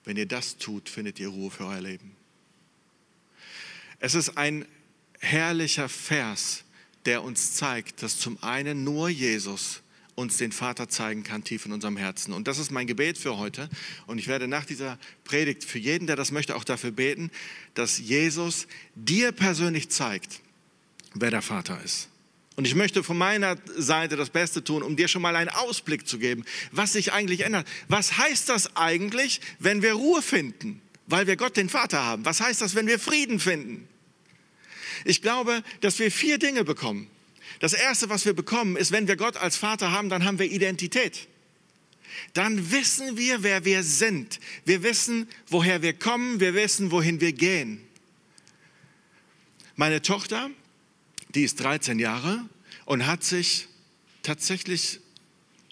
Wenn 0.05 0.17
ihr 0.17 0.25
das 0.25 0.57
tut, 0.57 0.89
findet 0.89 1.19
ihr 1.19 1.27
Ruhe 1.27 1.51
für 1.51 1.65
euer 1.65 1.81
Leben. 1.81 2.15
Es 3.99 4.15
ist 4.15 4.37
ein 4.37 4.65
herrlicher 5.19 5.89
Vers, 5.89 6.63
der 7.05 7.23
uns 7.23 7.53
zeigt, 7.53 8.01
dass 8.01 8.17
zum 8.17 8.41
einen 8.41 8.83
nur 8.83 9.09
Jesus 9.09 9.81
uns 10.21 10.37
den 10.37 10.51
Vater 10.51 10.87
zeigen 10.87 11.23
kann, 11.23 11.43
tief 11.43 11.65
in 11.65 11.71
unserem 11.71 11.97
Herzen. 11.97 12.33
Und 12.33 12.47
das 12.47 12.57
ist 12.57 12.71
mein 12.71 12.87
Gebet 12.87 13.17
für 13.17 13.37
heute. 13.37 13.69
Und 14.07 14.17
ich 14.17 14.27
werde 14.27 14.47
nach 14.47 14.65
dieser 14.65 14.97
Predigt 15.23 15.63
für 15.63 15.79
jeden, 15.79 16.07
der 16.07 16.15
das 16.15 16.31
möchte, 16.31 16.55
auch 16.55 16.63
dafür 16.63 16.91
beten, 16.91 17.31
dass 17.73 17.97
Jesus 17.99 18.67
dir 18.95 19.31
persönlich 19.31 19.89
zeigt, 19.89 20.39
wer 21.13 21.31
der 21.31 21.41
Vater 21.41 21.81
ist. 21.83 22.07
Und 22.55 22.67
ich 22.67 22.75
möchte 22.75 23.03
von 23.03 23.17
meiner 23.17 23.57
Seite 23.77 24.15
das 24.15 24.29
Beste 24.29 24.63
tun, 24.63 24.83
um 24.83 24.95
dir 24.95 25.07
schon 25.07 25.21
mal 25.21 25.35
einen 25.35 25.49
Ausblick 25.49 26.07
zu 26.07 26.19
geben, 26.19 26.43
was 26.71 26.93
sich 26.93 27.13
eigentlich 27.13 27.41
ändert. 27.41 27.67
Was 27.87 28.17
heißt 28.17 28.49
das 28.49 28.75
eigentlich, 28.75 29.41
wenn 29.59 29.81
wir 29.81 29.93
Ruhe 29.93 30.21
finden, 30.21 30.81
weil 31.07 31.27
wir 31.27 31.37
Gott 31.37 31.57
den 31.57 31.69
Vater 31.69 32.03
haben? 32.03 32.25
Was 32.25 32.41
heißt 32.41 32.61
das, 32.61 32.75
wenn 32.75 32.87
wir 32.87 32.99
Frieden 32.99 33.39
finden? 33.39 33.87
Ich 35.05 35.21
glaube, 35.21 35.63
dass 35.79 35.97
wir 35.99 36.11
vier 36.11 36.37
Dinge 36.37 36.63
bekommen. 36.63 37.07
Das 37.59 37.73
Erste, 37.73 38.09
was 38.09 38.25
wir 38.25 38.33
bekommen, 38.33 38.75
ist, 38.75 38.91
wenn 38.91 39.07
wir 39.07 39.15
Gott 39.15 39.37
als 39.37 39.57
Vater 39.57 39.91
haben, 39.91 40.09
dann 40.09 40.23
haben 40.25 40.39
wir 40.39 40.51
Identität. 40.51 41.27
Dann 42.33 42.71
wissen 42.71 43.17
wir, 43.17 43.43
wer 43.43 43.65
wir 43.65 43.83
sind. 43.83 44.39
Wir 44.65 44.83
wissen, 44.83 45.27
woher 45.47 45.81
wir 45.81 45.93
kommen. 45.93 46.39
Wir 46.39 46.53
wissen, 46.53 46.91
wohin 46.91 47.21
wir 47.21 47.33
gehen. 47.33 47.81
Meine 49.75 50.01
Tochter, 50.01 50.49
die 51.33 51.43
ist 51.43 51.59
13 51.59 51.99
Jahre 51.99 52.47
und 52.85 53.07
hat 53.07 53.23
sich 53.23 53.67
tatsächlich 54.23 54.99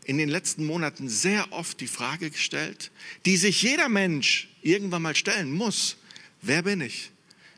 in 0.05 0.17
den 0.17 0.29
letzten 0.29 0.65
Monaten 0.65 1.09
sehr 1.09 1.51
oft 1.51 1.79
die 1.81 1.87
Frage 1.87 2.31
gestellt, 2.31 2.91
die 3.25 3.37
sich 3.37 3.61
jeder 3.61 3.89
Mensch 3.89 4.49
irgendwann 4.63 5.03
mal 5.03 5.15
stellen 5.15 5.51
muss. 5.51 5.97
Wer 6.41 6.63
bin 6.63 6.81
ich? 6.81 7.11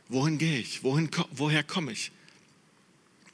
Wohin 0.10 0.38
gehe 0.38 0.60
ich? 0.60 0.84
Wohin, 0.84 1.10
woher 1.32 1.64
komme 1.64 1.94
ich? 1.94 2.12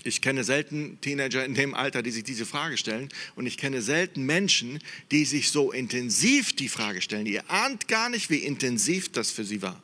Ich 0.08 0.22
kenne 0.22 0.44
selten 0.44 1.00
Teenager 1.02 1.44
in 1.44 1.54
dem 1.54 1.74
Alter, 1.74 2.02
die 2.02 2.12
sich 2.12 2.24
diese 2.24 2.46
Frage 2.46 2.78
stellen. 2.78 3.10
Und 3.36 3.46
ich 3.46 3.58
kenne 3.58 3.82
selten 3.82 4.24
Menschen, 4.24 4.80
die 5.12 5.26
sich 5.26 5.52
so 5.52 5.72
intensiv 5.72 6.56
die 6.56 6.70
Frage 6.70 7.02
stellen. 7.02 7.26
Ihr 7.26 7.50
ahnt 7.50 7.88
gar 7.88 8.10
nicht, 8.10 8.30
wie 8.30 8.38
intensiv 8.38 9.12
das 9.12 9.32
für 9.32 9.44
sie 9.44 9.62
war. 9.62 9.82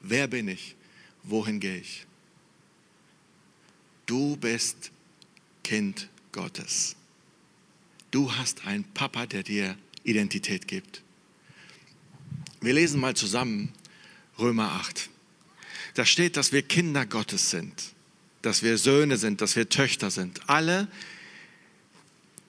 Wer 0.00 0.26
bin 0.28 0.48
ich? 0.48 0.74
Wohin 1.22 1.60
gehe 1.60 1.78
ich? 1.78 2.06
Du 4.06 4.36
bist 4.36 4.90
Kind 5.62 6.08
Gottes. 6.32 6.96
Du 8.10 8.34
hast 8.34 8.66
einen 8.66 8.84
Papa, 8.84 9.26
der 9.26 9.42
dir 9.42 9.76
Identität 10.04 10.68
gibt. 10.68 11.02
Wir 12.60 12.72
lesen 12.72 13.00
mal 13.00 13.14
zusammen 13.14 13.72
Römer 14.38 14.72
8. 14.72 15.10
Da 15.94 16.04
steht, 16.04 16.36
dass 16.36 16.52
wir 16.52 16.62
Kinder 16.62 17.06
Gottes 17.06 17.50
sind, 17.50 17.93
dass 18.44 18.62
wir 18.62 18.78
Söhne 18.78 19.16
sind, 19.16 19.40
dass 19.40 19.56
wir 19.56 19.68
Töchter 19.68 20.10
sind. 20.10 20.48
Alle, 20.48 20.88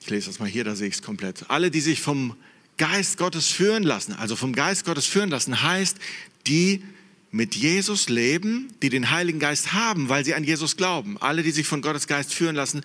ich 0.00 0.10
lese 0.10 0.26
das 0.26 0.38
mal 0.38 0.48
hier, 0.48 0.64
da 0.64 0.76
sehe 0.76 0.88
ich 0.88 0.94
es 0.94 1.02
komplett. 1.02 1.48
Alle, 1.48 1.70
die 1.70 1.80
sich 1.80 2.00
vom 2.00 2.36
Geist 2.76 3.16
Gottes 3.18 3.48
führen 3.48 3.82
lassen, 3.82 4.12
also 4.12 4.36
vom 4.36 4.54
Geist 4.54 4.84
Gottes 4.84 5.06
führen 5.06 5.30
lassen, 5.30 5.62
heißt, 5.62 5.98
die 6.46 6.82
mit 7.30 7.54
Jesus 7.54 8.08
leben, 8.08 8.72
die 8.82 8.88
den 8.88 9.10
Heiligen 9.10 9.38
Geist 9.38 9.72
haben, 9.72 10.08
weil 10.08 10.24
sie 10.24 10.34
an 10.34 10.44
Jesus 10.44 10.76
glauben. 10.76 11.18
Alle, 11.18 11.42
die 11.42 11.50
sich 11.50 11.66
von 11.66 11.82
Gottes 11.82 12.06
Geist 12.06 12.32
führen 12.32 12.54
lassen, 12.54 12.82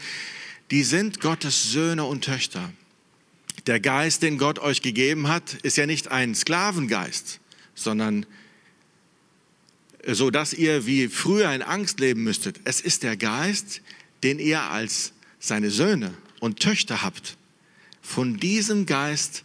die 0.71 0.83
sind 0.83 1.19
Gottes 1.19 1.71
Söhne 1.71 2.05
und 2.05 2.23
Töchter. 2.23 2.71
Der 3.67 3.79
Geist, 3.79 4.23
den 4.23 4.37
Gott 4.37 4.59
euch 4.59 4.81
gegeben 4.81 5.27
hat, 5.27 5.53
ist 5.61 5.77
ja 5.77 5.85
nicht 5.85 6.07
ein 6.07 6.33
Sklavengeist, 6.33 7.39
sondern 7.75 8.25
so 10.07 10.31
dass 10.31 10.53
ihr 10.53 10.85
wie 10.85 11.07
früher 11.07 11.51
in 11.53 11.61
Angst 11.61 11.99
leben 11.99 12.23
müsstet. 12.23 12.59
Es 12.63 12.81
ist 12.81 13.03
der 13.03 13.17
Geist, 13.17 13.81
den 14.23 14.39
ihr 14.39 14.61
als 14.61 15.13
seine 15.39 15.71
Söhne 15.71 16.13
und 16.39 16.59
Töchter 16.59 17.01
habt. 17.01 17.37
Von 18.01 18.37
diesem 18.37 18.85
Geist 18.85 19.43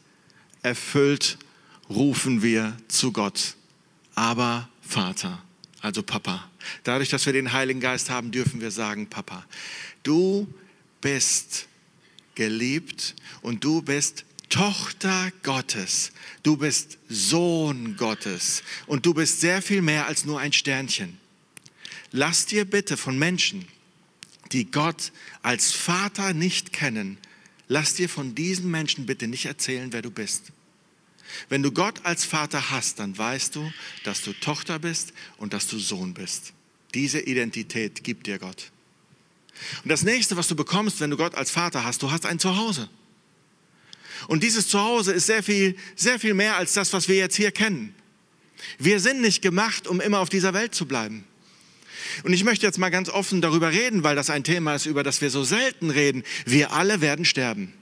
erfüllt 0.62 1.38
rufen 1.88 2.42
wir 2.42 2.76
zu 2.88 3.12
Gott. 3.12 3.54
Aber 4.14 4.68
Vater, 4.80 5.42
also 5.80 6.02
Papa. 6.02 6.50
Dadurch, 6.84 7.10
dass 7.10 7.26
wir 7.26 7.32
den 7.32 7.52
Heiligen 7.52 7.80
Geist 7.80 8.10
haben, 8.10 8.30
dürfen 8.30 8.60
wir 8.60 8.70
sagen, 8.70 9.08
Papa, 9.08 9.44
du 10.02 10.52
bist 11.00 11.68
geliebt 12.34 13.14
und 13.42 13.62
du 13.62 13.82
bist 13.82 14.24
Tochter 14.48 15.32
Gottes. 15.42 16.12
Du 16.42 16.56
bist 16.56 16.98
Sohn 17.08 17.96
Gottes 17.96 18.62
und 18.86 19.04
du 19.06 19.14
bist 19.14 19.40
sehr 19.40 19.62
viel 19.62 19.82
mehr 19.82 20.06
als 20.06 20.24
nur 20.24 20.40
ein 20.40 20.52
Sternchen. 20.52 21.18
Lass 22.12 22.46
dir 22.46 22.64
bitte 22.64 22.96
von 22.96 23.18
Menschen, 23.18 23.66
die 24.52 24.70
Gott 24.70 25.12
als 25.42 25.72
Vater 25.72 26.32
nicht 26.32 26.72
kennen, 26.72 27.18
lass 27.68 27.94
dir 27.94 28.08
von 28.08 28.34
diesen 28.34 28.70
Menschen 28.70 29.06
bitte 29.06 29.26
nicht 29.26 29.46
erzählen, 29.46 29.92
wer 29.92 30.02
du 30.02 30.10
bist. 30.10 30.52
Wenn 31.48 31.62
du 31.62 31.72
Gott 31.72 32.04
als 32.04 32.24
Vater 32.24 32.70
hast, 32.70 33.00
dann 33.00 33.18
weißt 33.18 33.56
du, 33.56 33.72
dass 34.04 34.22
du 34.22 34.32
Tochter 34.32 34.78
bist 34.78 35.12
und 35.38 35.52
dass 35.52 35.66
du 35.66 35.78
Sohn 35.78 36.14
bist. 36.14 36.52
Diese 36.94 37.20
Identität 37.20 38.04
gibt 38.04 38.26
dir 38.28 38.38
Gott. 38.38 38.70
Und 39.82 39.90
das 39.90 40.02
nächste, 40.02 40.36
was 40.36 40.48
du 40.48 40.54
bekommst, 40.54 41.00
wenn 41.00 41.10
du 41.10 41.16
Gott 41.16 41.34
als 41.34 41.50
Vater 41.50 41.84
hast, 41.84 42.02
du 42.02 42.10
hast 42.10 42.26
ein 42.26 42.38
Zuhause. 42.38 42.88
Und 44.28 44.42
dieses 44.42 44.68
Zuhause 44.68 45.12
ist 45.12 45.26
sehr 45.26 45.42
viel, 45.42 45.76
sehr 45.94 46.18
viel 46.18 46.34
mehr 46.34 46.56
als 46.56 46.74
das, 46.74 46.92
was 46.92 47.08
wir 47.08 47.16
jetzt 47.16 47.36
hier 47.36 47.50
kennen. 47.50 47.94
Wir 48.78 49.00
sind 49.00 49.20
nicht 49.20 49.42
gemacht, 49.42 49.86
um 49.86 50.00
immer 50.00 50.20
auf 50.20 50.28
dieser 50.28 50.54
Welt 50.54 50.74
zu 50.74 50.86
bleiben. 50.86 51.24
Und 52.22 52.32
ich 52.32 52.44
möchte 52.44 52.66
jetzt 52.66 52.78
mal 52.78 52.90
ganz 52.90 53.08
offen 53.08 53.40
darüber 53.40 53.72
reden, 53.72 54.04
weil 54.04 54.16
das 54.16 54.30
ein 54.30 54.44
Thema 54.44 54.74
ist, 54.74 54.86
über 54.86 55.02
das 55.02 55.20
wir 55.20 55.30
so 55.30 55.44
selten 55.44 55.90
reden. 55.90 56.24
Wir 56.44 56.72
alle 56.72 57.00
werden 57.00 57.24
sterben. 57.24 57.72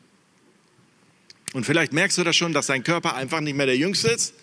Und 1.52 1.64
vielleicht 1.64 1.92
merkst 1.92 2.18
du 2.18 2.24
das 2.24 2.34
schon, 2.34 2.52
dass 2.52 2.66
dein 2.66 2.82
Körper 2.82 3.14
einfach 3.14 3.40
nicht 3.40 3.56
mehr 3.56 3.66
der 3.66 3.76
Jüngste 3.76 4.08
ist. 4.08 4.34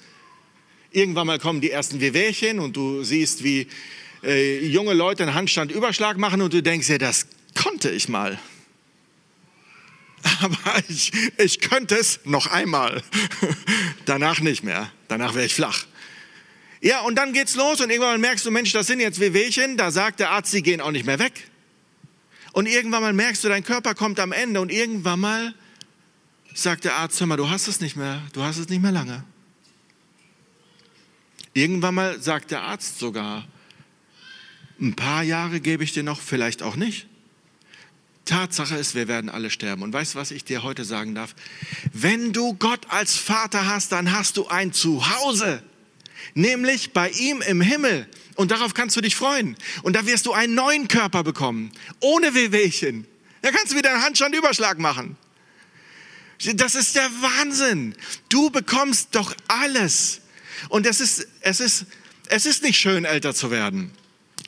Irgendwann 0.91 1.27
mal 1.27 1.39
kommen 1.39 1.61
die 1.61 1.71
ersten 1.71 1.99
Wehwehchen 1.99 2.59
und 2.59 2.75
du 2.75 3.03
siehst, 3.03 3.43
wie 3.43 3.67
äh, 4.23 4.65
junge 4.65 4.93
Leute 4.93 5.23
einen 5.23 5.33
Handstandüberschlag 5.33 6.17
machen 6.17 6.41
und 6.41 6.53
du 6.53 6.61
denkst 6.61 6.87
dir, 6.87 6.99
das 6.99 7.27
konnte 7.55 7.89
ich 7.89 8.07
mal. 8.07 8.39
Aber 10.41 10.83
ich, 10.87 11.11
ich 11.37 11.59
könnte 11.59 11.95
es 11.95 12.19
noch 12.23 12.47
einmal. 12.47 13.03
Danach 14.05 14.39
nicht 14.39 14.63
mehr. 14.63 14.91
Danach 15.07 15.35
wäre 15.35 15.45
ich 15.45 15.53
flach. 15.53 15.85
Ja, 16.81 17.01
und 17.01 17.15
dann 17.15 17.33
geht's 17.33 17.55
los 17.55 17.79
und 17.79 17.89
irgendwann 17.89 18.19
merkst 18.21 18.45
du, 18.45 18.51
Mensch, 18.51 18.71
das 18.71 18.87
sind 18.87 18.99
jetzt 18.99 19.19
Wehwehchen. 19.19 19.77
Da 19.77 19.91
sagt 19.91 20.19
der 20.19 20.31
Arzt, 20.31 20.51
sie 20.51 20.63
gehen 20.63 20.81
auch 20.81 20.91
nicht 20.91 21.05
mehr 21.05 21.19
weg. 21.19 21.47
Und 22.53 22.65
irgendwann 22.65 23.03
mal 23.03 23.13
merkst 23.13 23.43
du, 23.43 23.49
dein 23.49 23.63
Körper 23.63 23.93
kommt 23.93 24.19
am 24.19 24.31
Ende 24.31 24.59
und 24.59 24.71
irgendwann 24.71 25.19
mal 25.19 25.53
sagt 26.53 26.83
der 26.83 26.95
Arzt, 26.95 27.19
hör 27.19 27.27
mal, 27.27 27.37
du 27.37 27.49
hast 27.49 27.67
es 27.67 27.79
nicht 27.79 27.95
mehr, 27.95 28.21
du 28.33 28.43
hast 28.43 28.57
es 28.57 28.67
nicht 28.67 28.81
mehr 28.81 28.91
lange. 28.91 29.23
Irgendwann 31.53 31.95
mal 31.95 32.21
sagt 32.21 32.51
der 32.51 32.61
Arzt 32.61 32.99
sogar, 32.99 33.47
ein 34.79 34.95
paar 34.95 35.23
Jahre 35.23 35.59
gebe 35.59 35.83
ich 35.83 35.93
dir 35.93 36.03
noch, 36.03 36.19
vielleicht 36.19 36.63
auch 36.63 36.75
nicht. 36.75 37.07
Tatsache 38.31 38.75
ist, 38.75 38.95
wir 38.95 39.09
werden 39.09 39.29
alle 39.29 39.49
sterben. 39.49 39.83
Und 39.83 39.91
weißt 39.91 40.15
du, 40.15 40.19
was 40.19 40.31
ich 40.31 40.45
dir 40.45 40.63
heute 40.63 40.85
sagen 40.85 41.13
darf? 41.15 41.35
Wenn 41.91 42.31
du 42.31 42.53
Gott 42.53 42.87
als 42.89 43.17
Vater 43.17 43.67
hast, 43.67 43.91
dann 43.91 44.13
hast 44.13 44.37
du 44.37 44.47
ein 44.47 44.71
Zuhause, 44.71 45.61
nämlich 46.33 46.93
bei 46.93 47.09
ihm 47.09 47.41
im 47.41 47.59
Himmel. 47.59 48.07
Und 48.35 48.51
darauf 48.51 48.73
kannst 48.73 48.95
du 48.95 49.01
dich 49.01 49.17
freuen. 49.17 49.57
Und 49.83 49.97
da 49.97 50.05
wirst 50.05 50.25
du 50.27 50.31
einen 50.31 50.55
neuen 50.55 50.87
Körper 50.87 51.23
bekommen, 51.23 51.73
ohne 51.99 52.33
Wehwehchen. 52.33 53.05
Da 53.41 53.51
kannst 53.51 53.73
du 53.73 53.77
wieder 53.77 53.91
einen 53.93 54.03
Handstandüberschlag 54.03 54.79
machen. 54.79 55.17
Das 56.55 56.75
ist 56.75 56.95
der 56.95 57.09
Wahnsinn. 57.21 57.95
Du 58.29 58.49
bekommst 58.49 59.09
doch 59.11 59.35
alles. 59.49 60.21
Und 60.69 60.85
es 60.85 61.01
ist, 61.01 61.27
es 61.41 61.59
ist, 61.59 61.85
es 62.29 62.45
ist 62.45 62.63
nicht 62.63 62.79
schön, 62.79 63.03
älter 63.03 63.35
zu 63.35 63.51
werden 63.51 63.91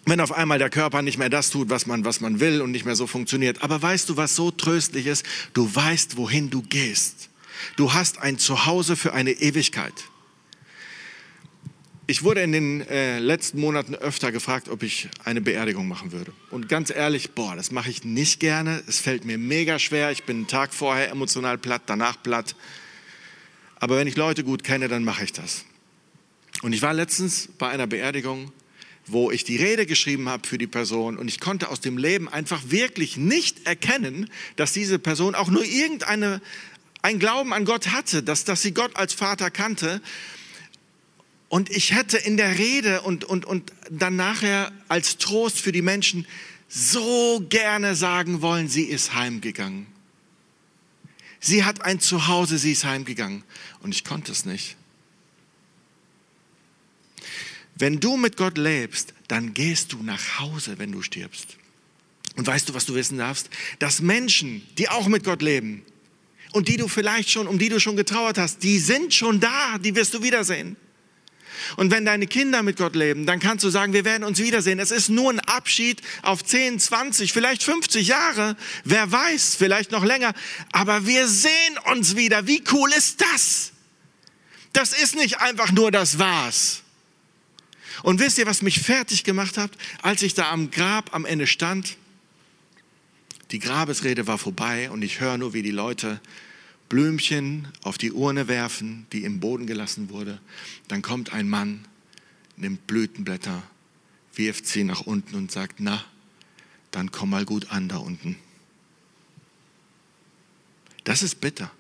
wenn 0.06 0.20
auf 0.20 0.32
einmal 0.32 0.60
der 0.60 0.70
Körper 0.70 1.02
nicht 1.02 1.18
mehr 1.18 1.30
das 1.30 1.50
tut, 1.50 1.70
was 1.70 1.86
man, 1.86 2.04
was 2.04 2.20
man 2.20 2.40
will 2.40 2.62
und 2.62 2.72
nicht 2.72 2.86
mehr 2.86 2.96
so 2.96 3.08
funktioniert. 3.08 3.62
Aber 3.62 3.82
weißt 3.82 4.10
du, 4.10 4.18
was 4.18 4.36
so 4.36 4.52
tröstlich 4.52 5.08
ist? 5.08 5.26
Du 5.54 5.74
weißt, 5.74 6.18
wohin 6.18 6.50
du 6.50 6.62
gehst. 6.62 7.30
Du 7.78 7.94
hast 7.94 8.20
ein 8.20 8.38
Zuhause 8.38 8.96
für 8.96 9.14
eine 9.14 9.32
Ewigkeit. 9.32 9.94
Ich 12.06 12.24
wurde 12.24 12.42
in 12.42 12.52
den 12.52 12.82
äh, 12.82 13.20
letzten 13.20 13.62
Monaten 13.62 13.96
öfter 13.96 14.34
gefragt, 14.34 14.68
ob 14.68 14.84
ich 14.84 15.08
eine 15.24 15.40
Beerdigung 15.40 15.88
machen 15.88 16.12
würde. 16.12 16.34
Und 16.52 16.68
ganz 16.68 16.90
ehrlich, 16.90 17.32
boah, 17.32 17.56
das 17.56 17.72
mache 17.72 17.90
ich 17.90 18.04
nicht 18.04 18.42
gerne. 18.42 18.84
Es 18.88 19.00
fällt 19.00 19.24
mir 19.24 19.38
mega 19.38 19.80
schwer. 19.80 20.12
Ich 20.12 20.24
bin 20.24 20.38
einen 20.38 20.48
Tag 20.48 20.74
vorher 20.74 21.10
emotional 21.10 21.58
platt, 21.58 21.84
danach 21.86 22.22
platt. 22.22 22.58
Aber 23.80 23.96
wenn 23.96 24.08
ich 24.08 24.18
Leute 24.18 24.44
gut 24.44 24.66
kenne, 24.66 24.90
dann 24.90 25.06
mache 25.06 25.24
ich 25.24 25.32
das. 25.32 25.64
Und 26.62 26.74
ich 26.74 26.82
war 26.82 26.94
letztens 26.94 27.48
bei 27.58 27.70
einer 27.70 27.88
Beerdigung 27.88 28.52
wo 29.06 29.32
ich 29.32 29.44
die 29.44 29.58
Rede 29.58 29.86
geschrieben 29.86 30.30
habe 30.30 30.48
für 30.48 30.58
die 30.58 30.68
Person 30.68 31.18
und 31.18 31.28
ich 31.28 31.40
konnte 31.40 31.70
aus 31.70 31.82
dem 31.82 31.98
Leben 31.98 32.30
einfach 32.30 32.62
wirklich 32.68 33.18
nicht 33.18 33.68
erkennen, 33.68 34.30
dass 34.56 34.74
diese 34.74 35.00
Person 35.00 35.36
auch 35.36 35.50
nur 35.50 35.64
irgendeine 35.64 36.42
ein 37.02 37.20
Glauben 37.20 37.54
an 37.54 37.66
Gott 37.66 37.90
hatte, 37.90 38.24
dass, 38.24 38.46
dass 38.46 38.62
sie 38.62 38.74
Gott 38.74 38.96
als 38.96 39.14
Vater 39.14 39.52
kannte. 39.52 40.02
Und 41.50 41.70
ich 41.70 41.94
hätte 41.94 42.18
in 42.18 42.38
der 42.38 42.58
Rede 42.58 43.02
und, 43.02 43.26
und, 43.26 43.46
und 43.46 43.72
dann 43.92 44.16
nachher 44.16 44.72
als 44.88 45.18
Trost 45.18 45.60
für 45.60 45.74
die 45.74 45.82
Menschen 45.82 46.26
so 46.70 47.46
gerne 47.50 47.96
sagen 47.96 48.42
wollen, 48.42 48.70
sie 48.70 48.86
ist 48.86 49.14
heimgegangen. 49.14 49.86
Sie 51.40 51.66
hat 51.66 51.82
ein 51.82 52.00
Zuhause, 52.00 52.58
sie 52.58 52.72
ist 52.72 52.86
heimgegangen. 52.86 53.44
Und 53.82 53.94
ich 53.94 54.06
konnte 54.06 54.32
es 54.32 54.46
nicht. 54.46 54.78
Wenn 57.76 58.00
du 58.00 58.18
mit 58.18 58.38
Gott 58.38 58.58
lebst, 58.58 59.14
dann 59.28 59.54
gehst 59.54 59.94
du 59.94 60.04
nach 60.04 60.40
Hause, 60.40 60.78
wenn 60.78 60.92
du 60.92 61.02
stirbst. 61.02 61.58
Und 62.36 62.48
weißt 62.48 62.70
du, 62.70 62.74
was 62.74 62.86
du 62.86 62.96
wissen 62.96 63.18
darfst? 63.18 63.50
Dass 63.80 64.02
Menschen, 64.02 64.64
die 64.78 64.90
auch 64.90 65.08
mit 65.08 65.24
Gott 65.24 65.42
leben 65.42 65.84
und 66.52 66.68
die 66.68 66.78
du 66.78 66.88
vielleicht 66.88 67.30
schon, 67.30 67.48
um 67.48 67.60
die 67.60 67.70
du 67.70 67.80
schon 67.80 67.96
getrauert 67.96 68.38
hast, 68.38 68.64
die 68.64 68.80
sind 68.80 69.14
schon 69.14 69.40
da, 69.40 69.78
die 69.80 69.96
wirst 69.96 70.14
du 70.14 70.24
wiedersehen. 70.24 70.76
Und 71.78 71.92
wenn 71.92 72.06
deine 72.06 72.28
Kinder 72.28 72.64
mit 72.64 72.78
Gott 72.78 72.96
leben, 72.96 73.26
dann 73.26 73.40
kannst 73.40 73.64
du 73.64 73.70
sagen, 73.70 73.94
wir 73.94 74.06
werden 74.06 74.24
uns 74.24 74.40
wiedersehen. 74.40 74.80
Es 74.80 74.92
ist 74.92 75.10
nur 75.10 75.32
ein 75.32 75.40
Abschied 75.40 76.02
auf 76.22 76.44
10, 76.44 76.80
20, 76.80 77.32
vielleicht 77.32 77.64
50 77.64 78.08
Jahre. 78.08 78.58
Wer 78.84 79.12
weiß, 79.12 79.56
vielleicht 79.56 79.92
noch 79.92 80.04
länger. 80.04 80.34
Aber 80.72 81.06
wir 81.06 81.28
sehen 81.28 81.78
uns 81.92 82.16
wieder. 82.16 82.48
Wie 82.48 82.64
cool 82.72 82.92
ist 82.92 83.22
das? 83.22 83.72
Das 84.74 84.94
ist 84.94 85.16
nicht 85.16 85.40
einfach 85.40 85.72
nur 85.72 85.92
das 85.92 86.20
war's. 86.20 86.83
Und 88.02 88.20
wisst 88.20 88.38
ihr, 88.38 88.46
was 88.46 88.62
mich 88.62 88.80
fertig 88.80 89.24
gemacht 89.24 89.58
hat, 89.58 89.72
als 90.02 90.24
ich 90.24 90.34
da 90.34 90.52
am 90.52 90.72
Grab 90.72 91.14
am 91.14 91.26
Ende 91.26 91.46
stand? 91.46 91.98
Die 93.52 93.60
Grabesrede 93.60 94.26
war 94.26 94.40
vorbei 94.40 94.90
und 94.90 95.04
ich 95.04 95.20
höre 95.20 95.38
nur, 95.38 95.54
wie 95.54 95.62
die 95.62 95.72
Leute 95.72 96.20
Blümchen 96.90 97.68
auf 97.84 97.98
die 97.98 98.12
Urne 98.12 98.48
werfen, 98.48 99.06
die 99.14 99.24
im 99.24 99.40
Boden 99.40 99.68
gelassen 99.68 100.10
wurde. 100.10 100.40
Dann 100.88 101.02
kommt 101.02 101.34
ein 101.34 101.48
Mann, 101.48 101.86
nimmt 102.56 102.88
Blütenblätter, 102.88 103.62
wirft 104.36 104.66
sie 104.66 104.84
nach 104.84 105.02
unten 105.02 105.36
und 105.36 105.52
sagt, 105.52 105.76
na, 105.80 106.04
dann 106.92 107.12
komm 107.12 107.30
mal 107.30 107.46
gut 107.46 107.72
an 107.72 107.90
da 107.90 107.98
unten. 107.98 108.38
Das 111.04 111.22
ist 111.22 111.42
bitter. 111.42 111.72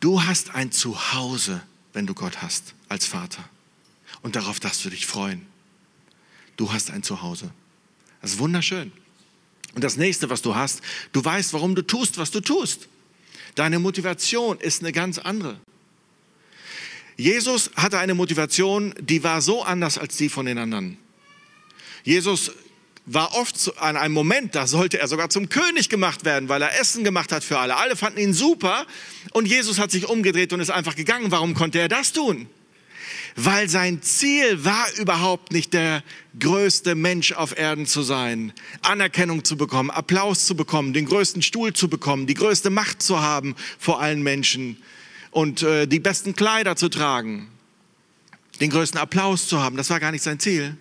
Du 0.00 0.22
hast 0.22 0.54
ein 0.54 0.70
Zuhause, 0.70 1.62
wenn 1.92 2.06
du 2.06 2.14
Gott 2.14 2.42
hast, 2.42 2.74
als 2.88 3.06
Vater. 3.06 3.48
Und 4.24 4.36
darauf 4.36 4.58
darfst 4.58 4.82
du 4.86 4.88
dich 4.88 5.04
freuen. 5.04 5.46
Du 6.56 6.72
hast 6.72 6.90
ein 6.90 7.02
Zuhause. 7.02 7.50
Das 8.22 8.32
ist 8.32 8.38
wunderschön. 8.38 8.90
Und 9.74 9.84
das 9.84 9.98
nächste, 9.98 10.30
was 10.30 10.40
du 10.40 10.54
hast, 10.54 10.80
du 11.12 11.22
weißt, 11.22 11.52
warum 11.52 11.74
du 11.74 11.82
tust, 11.82 12.16
was 12.16 12.30
du 12.30 12.40
tust. 12.40 12.88
Deine 13.54 13.78
Motivation 13.78 14.58
ist 14.58 14.80
eine 14.80 14.92
ganz 14.92 15.18
andere. 15.18 15.60
Jesus 17.18 17.70
hatte 17.76 17.98
eine 17.98 18.14
Motivation, 18.14 18.94
die 18.98 19.22
war 19.22 19.42
so 19.42 19.62
anders 19.62 19.98
als 19.98 20.16
die 20.16 20.30
von 20.30 20.46
den 20.46 20.56
anderen. 20.56 20.96
Jesus 22.02 22.50
war 23.04 23.34
oft 23.34 23.76
an 23.78 23.98
einem 23.98 24.14
Moment, 24.14 24.54
da 24.54 24.66
sollte 24.66 24.98
er 24.98 25.06
sogar 25.06 25.28
zum 25.28 25.50
König 25.50 25.90
gemacht 25.90 26.24
werden, 26.24 26.48
weil 26.48 26.62
er 26.62 26.80
Essen 26.80 27.04
gemacht 27.04 27.30
hat 27.30 27.44
für 27.44 27.58
alle. 27.58 27.76
Alle 27.76 27.94
fanden 27.94 28.20
ihn 28.20 28.32
super 28.32 28.86
und 29.32 29.44
Jesus 29.44 29.78
hat 29.78 29.90
sich 29.90 30.08
umgedreht 30.08 30.54
und 30.54 30.60
ist 30.60 30.70
einfach 30.70 30.96
gegangen. 30.96 31.30
Warum 31.30 31.52
konnte 31.52 31.78
er 31.78 31.88
das 31.88 32.14
tun? 32.14 32.48
Weil 33.36 33.68
sein 33.68 34.02
Ziel 34.02 34.64
war 34.64 34.86
überhaupt 34.98 35.52
nicht 35.52 35.72
der 35.72 36.02
größte 36.38 36.94
Mensch 36.94 37.32
auf 37.32 37.56
Erden 37.56 37.86
zu 37.86 38.02
sein, 38.02 38.52
Anerkennung 38.82 39.44
zu 39.44 39.56
bekommen, 39.56 39.90
Applaus 39.90 40.46
zu 40.46 40.54
bekommen, 40.54 40.92
den 40.92 41.06
größten 41.06 41.42
Stuhl 41.42 41.72
zu 41.72 41.88
bekommen, 41.88 42.26
die 42.26 42.34
größte 42.34 42.70
Macht 42.70 43.02
zu 43.02 43.20
haben 43.20 43.56
vor 43.78 44.00
allen 44.00 44.22
Menschen 44.22 44.76
und 45.30 45.62
äh, 45.62 45.86
die 45.86 46.00
besten 46.00 46.36
Kleider 46.36 46.76
zu 46.76 46.88
tragen, 46.88 47.48
den 48.60 48.70
größten 48.70 49.00
Applaus 49.00 49.48
zu 49.48 49.60
haben. 49.60 49.76
Das 49.76 49.90
war 49.90 50.00
gar 50.00 50.12
nicht 50.12 50.22
sein 50.22 50.38
Ziel. 50.38 50.76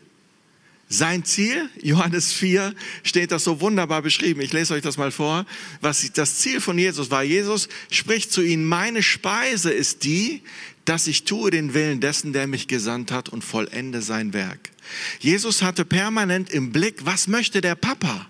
Sein 0.89 1.25
Ziel, 1.25 1.69
Johannes 1.81 2.33
4, 2.33 2.75
steht 3.01 3.31
das 3.31 3.43
so 3.43 3.61
wunderbar 3.61 4.03
beschrieben. 4.03 4.41
Ich 4.41 4.53
lese 4.53 4.75
euch 4.75 4.83
das 4.83 4.97
mal 4.97 5.09
vor, 5.09 5.47
was 5.81 6.11
das 6.13 6.37
Ziel 6.37 6.61
von 6.61 6.77
Jesus 6.77 7.09
war. 7.09 7.23
Jesus 7.23 7.67
spricht 7.89 8.31
zu 8.31 8.43
ihnen, 8.43 8.65
meine 8.65 9.01
Speise 9.01 9.71
ist 9.71 10.03
die, 10.03 10.43
dass 10.85 11.07
ich 11.07 11.23
tue 11.23 11.51
den 11.51 11.73
Willen 11.73 12.01
dessen, 12.01 12.33
der 12.33 12.47
mich 12.47 12.67
gesandt 12.67 13.11
hat 13.11 13.29
und 13.29 13.43
vollende 13.43 14.01
sein 14.01 14.33
Werk. 14.33 14.71
Jesus 15.19 15.61
hatte 15.61 15.85
permanent 15.85 16.49
im 16.49 16.71
Blick, 16.71 17.05
was 17.05 17.27
möchte 17.27 17.61
der 17.61 17.75
Papa? 17.75 18.27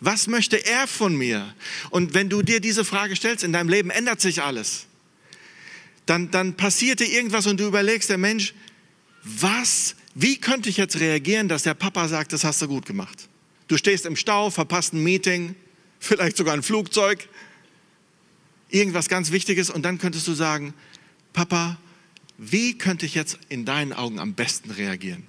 Was 0.00 0.26
möchte 0.26 0.56
er 0.66 0.86
von 0.86 1.16
mir? 1.16 1.54
Und 1.90 2.14
wenn 2.14 2.28
du 2.28 2.42
dir 2.42 2.60
diese 2.60 2.84
Frage 2.84 3.14
stellst, 3.16 3.44
in 3.44 3.52
deinem 3.52 3.68
Leben 3.68 3.90
ändert 3.90 4.20
sich 4.20 4.42
alles. 4.42 4.86
Dann, 6.06 6.30
dann 6.30 6.56
passiert 6.56 7.00
dir 7.00 7.06
irgendwas 7.06 7.46
und 7.46 7.58
du 7.58 7.66
überlegst, 7.66 8.10
der 8.10 8.18
Mensch, 8.18 8.52
was, 9.22 9.96
wie 10.14 10.36
könnte 10.36 10.68
ich 10.68 10.76
jetzt 10.76 11.00
reagieren, 11.00 11.48
dass 11.48 11.62
der 11.62 11.74
Papa 11.74 12.08
sagt, 12.08 12.32
das 12.32 12.44
hast 12.44 12.60
du 12.60 12.68
gut 12.68 12.84
gemacht? 12.84 13.28
Du 13.68 13.78
stehst 13.78 14.04
im 14.04 14.16
Stau, 14.16 14.50
verpasst 14.50 14.92
ein 14.92 15.02
Meeting, 15.02 15.54
vielleicht 15.98 16.36
sogar 16.36 16.52
ein 16.52 16.62
Flugzeug, 16.62 17.26
irgendwas 18.68 19.08
ganz 19.08 19.30
Wichtiges 19.30 19.70
und 19.70 19.82
dann 19.82 19.98
könntest 19.98 20.28
du 20.28 20.34
sagen, 20.34 20.74
Papa, 21.34 21.78
wie 22.38 22.78
könnte 22.78 23.04
ich 23.04 23.14
jetzt 23.14 23.38
in 23.48 23.64
deinen 23.64 23.92
Augen 23.92 24.18
am 24.18 24.34
besten 24.34 24.70
reagieren? 24.70 25.24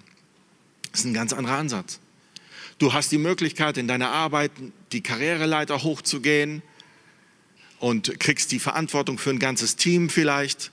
Das 0.91 1.01
ist 1.01 1.07
ein 1.07 1.13
ganz 1.13 1.33
anderer 1.33 1.57
Ansatz. 1.57 1.99
Du 2.77 2.93
hast 2.93 3.11
die 3.11 3.17
Möglichkeit, 3.17 3.77
in 3.77 3.87
deiner 3.87 4.11
Arbeit 4.11 4.51
die 4.91 5.01
Karriereleiter 5.01 5.83
hochzugehen 5.83 6.61
und 7.79 8.19
kriegst 8.19 8.51
die 8.51 8.59
Verantwortung 8.59 9.17
für 9.17 9.31
ein 9.31 9.39
ganzes 9.39 9.77
Team 9.77 10.09
vielleicht. 10.09 10.71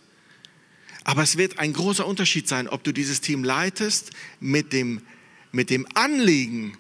Aber 1.05 1.23
es 1.23 1.39
wird 1.39 1.59
ein 1.59 1.73
großer 1.73 2.07
Unterschied 2.07 2.47
sein, 2.47 2.69
ob 2.69 2.85
du 2.85 2.93
dieses 2.93 3.23
Team 3.23 3.43
leitest 3.43 4.11
mit 4.39 4.73
dem, 4.73 5.01
mit 5.51 5.71
dem 5.71 5.87
Anliegen, 5.95 6.77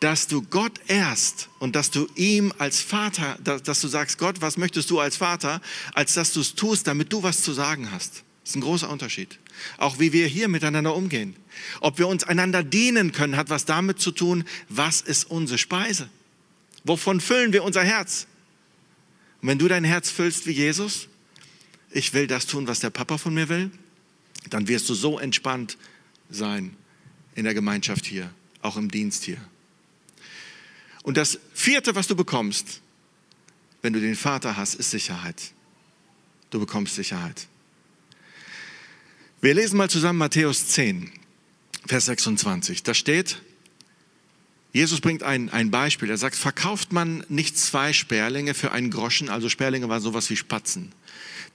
dass 0.00 0.26
du 0.26 0.42
Gott 0.42 0.80
ehrst 0.88 1.48
und 1.58 1.74
dass 1.74 1.90
du 1.90 2.06
ihm 2.14 2.52
als 2.58 2.80
Vater, 2.80 3.38
dass 3.42 3.80
du 3.80 3.88
sagst, 3.88 4.18
Gott, 4.18 4.40
was 4.40 4.56
möchtest 4.56 4.90
du 4.90 5.00
als 5.00 5.16
Vater, 5.16 5.60
als 5.94 6.14
dass 6.14 6.32
du 6.32 6.40
es 6.40 6.54
tust, 6.54 6.86
damit 6.86 7.12
du 7.12 7.22
was 7.22 7.42
zu 7.42 7.52
sagen 7.52 7.90
hast. 7.90 8.24
Das 8.42 8.50
ist 8.50 8.56
ein 8.56 8.60
großer 8.60 8.90
Unterschied. 8.90 9.38
Auch 9.78 9.98
wie 9.98 10.12
wir 10.12 10.26
hier 10.26 10.48
miteinander 10.48 10.94
umgehen. 10.94 11.34
Ob 11.80 11.98
wir 11.98 12.06
uns 12.06 12.24
einander 12.24 12.62
dienen 12.62 13.12
können, 13.12 13.36
hat 13.36 13.50
was 13.50 13.64
damit 13.64 13.98
zu 13.98 14.12
tun, 14.12 14.44
was 14.68 15.00
ist 15.00 15.24
unsere 15.30 15.58
Speise? 15.58 16.08
Wovon 16.84 17.20
füllen 17.20 17.52
wir 17.52 17.64
unser 17.64 17.82
Herz? 17.82 18.26
Und 19.40 19.48
wenn 19.48 19.58
du 19.58 19.66
dein 19.66 19.82
Herz 19.82 20.10
füllst 20.10 20.46
wie 20.46 20.52
Jesus, 20.52 21.08
ich 21.90 22.14
will 22.14 22.26
das 22.26 22.46
tun, 22.46 22.68
was 22.68 22.80
der 22.80 22.90
Papa 22.90 23.18
von 23.18 23.34
mir 23.34 23.48
will, 23.48 23.70
dann 24.50 24.68
wirst 24.68 24.88
du 24.88 24.94
so 24.94 25.18
entspannt 25.18 25.76
sein 26.30 26.76
in 27.34 27.44
der 27.44 27.54
Gemeinschaft 27.54 28.06
hier, 28.06 28.30
auch 28.62 28.76
im 28.76 28.90
Dienst 28.90 29.24
hier. 29.24 29.38
Und 31.06 31.16
das 31.16 31.38
vierte, 31.54 31.94
was 31.94 32.08
du 32.08 32.16
bekommst, 32.16 32.80
wenn 33.80 33.92
du 33.92 34.00
den 34.00 34.16
Vater 34.16 34.56
hast, 34.56 34.74
ist 34.74 34.90
Sicherheit. 34.90 35.52
Du 36.50 36.58
bekommst 36.58 36.96
Sicherheit. 36.96 37.46
Wir 39.40 39.54
lesen 39.54 39.76
mal 39.76 39.88
zusammen 39.88 40.18
Matthäus 40.18 40.66
10, 40.66 41.12
Vers 41.86 42.06
26. 42.06 42.82
Da 42.82 42.92
steht, 42.92 43.40
Jesus 44.72 45.00
bringt 45.00 45.22
ein, 45.22 45.48
ein 45.48 45.70
Beispiel. 45.70 46.10
Er 46.10 46.18
sagt, 46.18 46.34
verkauft 46.34 46.92
man 46.92 47.24
nicht 47.28 47.56
zwei 47.56 47.92
Sperlinge 47.92 48.52
für 48.54 48.72
einen 48.72 48.90
Groschen, 48.90 49.28
also 49.28 49.48
Sperlinge 49.48 49.88
waren 49.88 50.02
sowas 50.02 50.28
wie 50.28 50.36
Spatzen. 50.36 50.90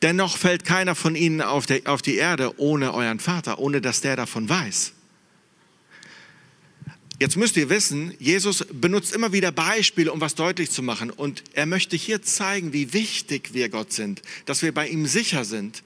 Dennoch 0.01 0.37
fällt 0.37 0.63
keiner 0.63 0.95
von 0.95 1.13
ihnen 1.13 1.41
auf, 1.41 1.65
der, 1.65 1.81
auf 1.87 2.01
die 2.01 2.15
Erde 2.15 2.57
ohne 2.57 2.93
euren 2.93 3.19
Vater, 3.19 3.59
ohne 3.59 3.81
dass 3.81 3.99
der 3.99 4.15
davon 4.15 4.47
weiß. 4.47 4.93
Jetzt 7.21 7.37
müsst 7.37 7.55
ihr 7.55 7.69
wissen, 7.69 8.15
Jesus 8.17 8.65
benutzt 8.73 9.13
immer 9.13 9.31
wieder 9.31 9.51
Beispiele, 9.51 10.11
um 10.11 10.19
was 10.21 10.33
deutlich 10.33 10.71
zu 10.71 10.81
machen. 10.81 11.11
Und 11.11 11.43
er 11.53 11.67
möchte 11.67 11.95
hier 11.95 12.23
zeigen, 12.23 12.73
wie 12.73 12.93
wichtig 12.93 13.53
wir 13.53 13.69
Gott 13.69 13.93
sind, 13.93 14.23
dass 14.47 14.63
wir 14.63 14.73
bei 14.73 14.87
ihm 14.87 15.05
sicher 15.05 15.45
sind. 15.45 15.83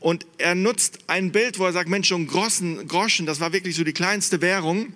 Und 0.00 0.26
er 0.36 0.56
nutzt 0.56 0.98
ein 1.06 1.30
Bild, 1.30 1.60
wo 1.60 1.64
er 1.66 1.72
sagt, 1.72 1.88
Mensch, 1.88 2.10
um 2.10 2.26
Groschen, 2.26 2.88
Groschen, 2.88 3.24
das 3.24 3.38
war 3.38 3.52
wirklich 3.52 3.76
so 3.76 3.84
die 3.84 3.92
kleinste 3.92 4.40
Währung. 4.40 4.92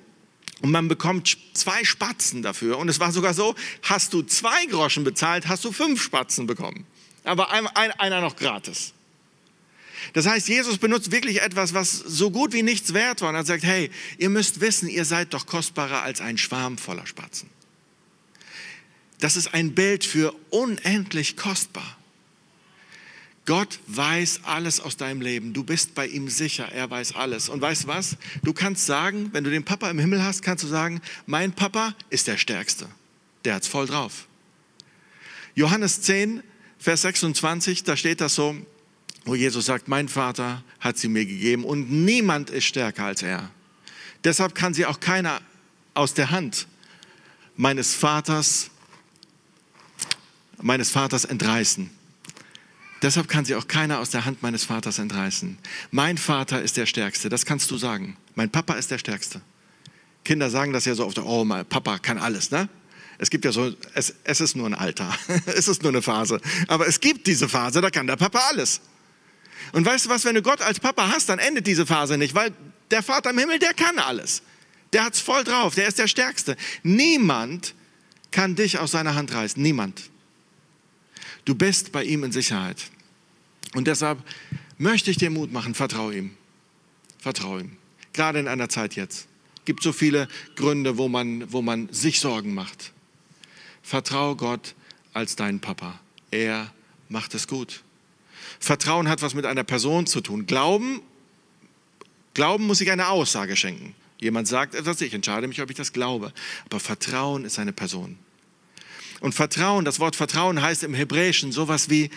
Und 0.62 0.72
man 0.72 0.88
bekommt 0.88 1.38
zwei 1.52 1.84
Spatzen 1.84 2.42
dafür. 2.42 2.76
Und 2.78 2.88
es 2.88 2.98
war 2.98 3.12
sogar 3.12 3.32
so, 3.32 3.54
hast 3.84 4.12
du 4.12 4.22
zwei 4.22 4.66
Groschen 4.66 5.04
bezahlt, 5.04 5.46
hast 5.46 5.64
du 5.64 5.70
fünf 5.70 6.02
Spatzen 6.02 6.48
bekommen. 6.48 6.86
Aber 7.22 7.52
einer 7.52 8.20
noch 8.20 8.34
gratis. 8.34 8.94
Das 10.12 10.26
heißt, 10.26 10.48
Jesus 10.48 10.78
benutzt 10.78 11.10
wirklich 11.10 11.42
etwas, 11.42 11.74
was 11.74 11.90
so 11.90 12.30
gut 12.30 12.52
wie 12.52 12.62
nichts 12.62 12.94
wert 12.94 13.20
war. 13.20 13.30
Und 13.30 13.34
er 13.34 13.44
sagt, 13.44 13.64
hey, 13.64 13.90
ihr 14.18 14.30
müsst 14.30 14.60
wissen, 14.60 14.88
ihr 14.88 15.04
seid 15.04 15.34
doch 15.34 15.46
kostbarer 15.46 16.02
als 16.02 16.20
ein 16.20 16.38
Schwarm 16.38 16.78
voller 16.78 17.06
Spatzen. 17.06 17.50
Das 19.20 19.36
ist 19.36 19.52
ein 19.54 19.74
Bild 19.74 20.04
für 20.04 20.34
unendlich 20.50 21.36
kostbar. 21.36 21.96
Gott 23.48 23.80
weiß 23.86 24.40
alles 24.44 24.78
aus 24.78 24.98
deinem 24.98 25.22
Leben. 25.22 25.54
Du 25.54 25.64
bist 25.64 25.94
bei 25.94 26.06
ihm 26.06 26.28
sicher. 26.28 26.70
Er 26.70 26.90
weiß 26.90 27.14
alles. 27.14 27.48
Und 27.48 27.62
weißt 27.62 27.84
du 27.84 27.88
was? 27.88 28.16
Du 28.42 28.52
kannst 28.52 28.84
sagen, 28.84 29.30
wenn 29.32 29.42
du 29.42 29.50
den 29.50 29.64
Papa 29.64 29.90
im 29.90 29.98
Himmel 29.98 30.22
hast, 30.22 30.42
kannst 30.42 30.64
du 30.64 30.68
sagen, 30.68 31.00
mein 31.24 31.52
Papa 31.52 31.94
ist 32.10 32.26
der 32.26 32.36
Stärkste. 32.36 32.86
Der 33.46 33.54
hat's 33.54 33.66
voll 33.66 33.86
drauf. 33.86 34.28
Johannes 35.54 36.02
10, 36.02 36.42
Vers 36.78 37.02
26, 37.02 37.84
da 37.84 37.96
steht 37.96 38.20
das 38.20 38.34
so, 38.34 38.54
wo 39.28 39.34
Jesus 39.34 39.66
sagt, 39.66 39.88
mein 39.88 40.08
Vater 40.08 40.62
hat 40.80 40.96
sie 40.98 41.08
mir 41.08 41.26
gegeben 41.26 41.64
und 41.64 41.90
niemand 41.90 42.50
ist 42.50 42.64
stärker 42.64 43.04
als 43.04 43.22
er. 43.22 43.50
Deshalb 44.24 44.54
kann 44.54 44.74
sie 44.74 44.86
auch 44.86 45.00
keiner 45.00 45.40
aus 45.94 46.14
der 46.14 46.30
Hand 46.30 46.66
meines 47.56 47.94
Vaters, 47.94 48.70
meines 50.60 50.90
Vaters 50.90 51.24
entreißen. 51.24 51.90
Deshalb 53.02 53.28
kann 53.28 53.44
sie 53.44 53.54
auch 53.54 53.68
keiner 53.68 54.00
aus 54.00 54.10
der 54.10 54.24
Hand 54.24 54.42
meines 54.42 54.64
Vaters 54.64 54.98
entreißen. 54.98 55.58
Mein 55.90 56.18
Vater 56.18 56.62
ist 56.62 56.76
der 56.76 56.86
Stärkste, 56.86 57.28
das 57.28 57.44
kannst 57.44 57.70
du 57.70 57.76
sagen. 57.76 58.16
Mein 58.34 58.50
Papa 58.50 58.74
ist 58.74 58.90
der 58.90 58.98
Stärkste. 58.98 59.40
Kinder 60.24 60.50
sagen 60.50 60.72
das 60.72 60.84
ja 60.84 60.94
so 60.94 61.08
der, 61.10 61.26
oh, 61.26 61.44
mein 61.44 61.64
Papa 61.64 61.98
kann 61.98 62.18
alles, 62.18 62.50
ne? 62.50 62.68
Es 63.18 63.30
gibt 63.30 63.44
ja 63.44 63.52
so, 63.52 63.72
es, 63.94 64.14
es 64.24 64.40
ist 64.40 64.56
nur 64.56 64.66
ein 64.66 64.74
Alter, 64.74 65.12
es 65.46 65.68
ist 65.68 65.82
nur 65.82 65.92
eine 65.92 66.02
Phase. 66.02 66.40
Aber 66.66 66.86
es 66.86 67.00
gibt 67.00 67.26
diese 67.26 67.48
Phase, 67.48 67.80
da 67.80 67.90
kann 67.90 68.06
der 68.06 68.16
Papa 68.16 68.40
alles. 68.50 68.80
Und 69.72 69.84
weißt 69.84 70.06
du 70.06 70.10
was, 70.10 70.24
wenn 70.24 70.34
du 70.34 70.42
Gott 70.42 70.60
als 70.60 70.80
Papa 70.80 71.10
hast, 71.12 71.28
dann 71.28 71.38
endet 71.38 71.66
diese 71.66 71.86
Phase 71.86 72.18
nicht, 72.18 72.34
weil 72.34 72.52
der 72.90 73.02
Vater 73.02 73.30
im 73.30 73.38
Himmel, 73.38 73.58
der 73.58 73.74
kann 73.74 73.98
alles. 73.98 74.42
Der 74.92 75.04
hat 75.04 75.14
es 75.14 75.20
voll 75.20 75.44
drauf, 75.44 75.74
der 75.74 75.88
ist 75.88 75.98
der 75.98 76.08
Stärkste. 76.08 76.56
Niemand 76.82 77.74
kann 78.30 78.56
dich 78.56 78.78
aus 78.78 78.92
seiner 78.92 79.14
Hand 79.14 79.32
reißen, 79.32 79.62
niemand. 79.62 80.10
Du 81.44 81.54
bist 81.54 81.92
bei 81.92 82.04
ihm 82.04 82.24
in 82.24 82.32
Sicherheit. 82.32 82.90
Und 83.74 83.86
deshalb 83.86 84.18
möchte 84.78 85.10
ich 85.10 85.16
dir 85.16 85.30
Mut 85.30 85.52
machen, 85.52 85.74
vertraue 85.74 86.14
ihm. 86.16 86.30
Vertraue 87.18 87.62
ihm. 87.62 87.76
Gerade 88.12 88.38
in 88.38 88.48
einer 88.48 88.68
Zeit 88.68 88.94
jetzt. 88.96 89.28
Es 89.58 89.64
gibt 89.64 89.82
so 89.82 89.92
viele 89.92 90.28
Gründe, 90.56 90.96
wo 90.96 91.08
man, 91.08 91.52
wo 91.52 91.60
man 91.60 91.92
sich 91.92 92.20
Sorgen 92.20 92.54
macht. 92.54 92.92
Vertraue 93.82 94.36
Gott 94.36 94.74
als 95.12 95.36
deinen 95.36 95.60
Papa. 95.60 96.00
Er 96.30 96.72
macht 97.08 97.34
es 97.34 97.48
gut. 97.48 97.82
Vertrauen 98.60 99.08
hat 99.08 99.22
was 99.22 99.34
mit 99.34 99.46
einer 99.46 99.64
Person 99.64 100.06
zu 100.06 100.20
tun. 100.20 100.46
Glauben, 100.46 101.00
Glauben 102.38 102.68
muss 102.68 102.80
ich 102.80 102.92
eine 102.92 103.08
Aussage 103.08 103.56
schenken. 103.56 103.96
Jemand 104.20 104.46
sagt 104.46 104.76
etwas, 104.76 105.00
ich 105.00 105.12
entscheide 105.12 105.48
mich, 105.48 105.60
ob 105.60 105.70
ich 105.70 105.76
das 105.76 105.92
glaube. 105.92 106.32
Aber 106.66 106.78
Vertrauen 106.78 107.44
ist 107.44 107.58
eine 107.58 107.72
Person. 107.72 108.16
Und 109.18 109.34
Vertrauen, 109.34 109.84
das 109.84 109.98
Wort 109.98 110.14
Vertrauen 110.14 110.62
heißt 110.62 110.84
im 110.84 110.94
Hebräischen 110.94 111.50
sowas 111.50 111.90
wie 111.90 112.10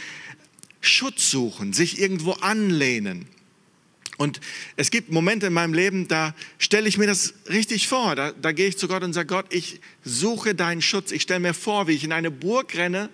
Schutz 0.80 1.32
suchen, 1.32 1.73
sich 1.73 1.99
irgendwo 1.99 2.34
anlehnen. 2.34 3.27
Und 4.17 4.39
es 4.75 4.91
gibt 4.91 5.12
Momente 5.12 5.47
in 5.47 5.54
meinem 5.54 5.73
Leben, 5.73 6.08
da 6.08 6.36
stelle 6.60 6.88
ich 6.88 6.99
mir 6.99 7.08
das 7.08 7.34
richtig 7.49 7.88
vor. 7.88 8.15
Da, 8.15 8.32
da 8.32 8.51
gehe 8.51 8.67
ich 8.67 8.77
zu 8.77 8.88
Gott 8.88 9.01
und 9.01 9.13
sage, 9.13 9.25
Gott, 9.25 9.47
ich 9.49 9.82
suche 10.04 10.54
deinen 10.54 10.84
Schutz. 10.84 11.12
Ich 11.12 11.23
stelle 11.23 11.39
mir 11.39 11.56
vor, 11.56 11.88
wie 11.88 11.93
ich 11.93 12.04
in 12.04 12.12
eine 12.12 12.30
Burg 12.30 12.75
renne 12.75 13.10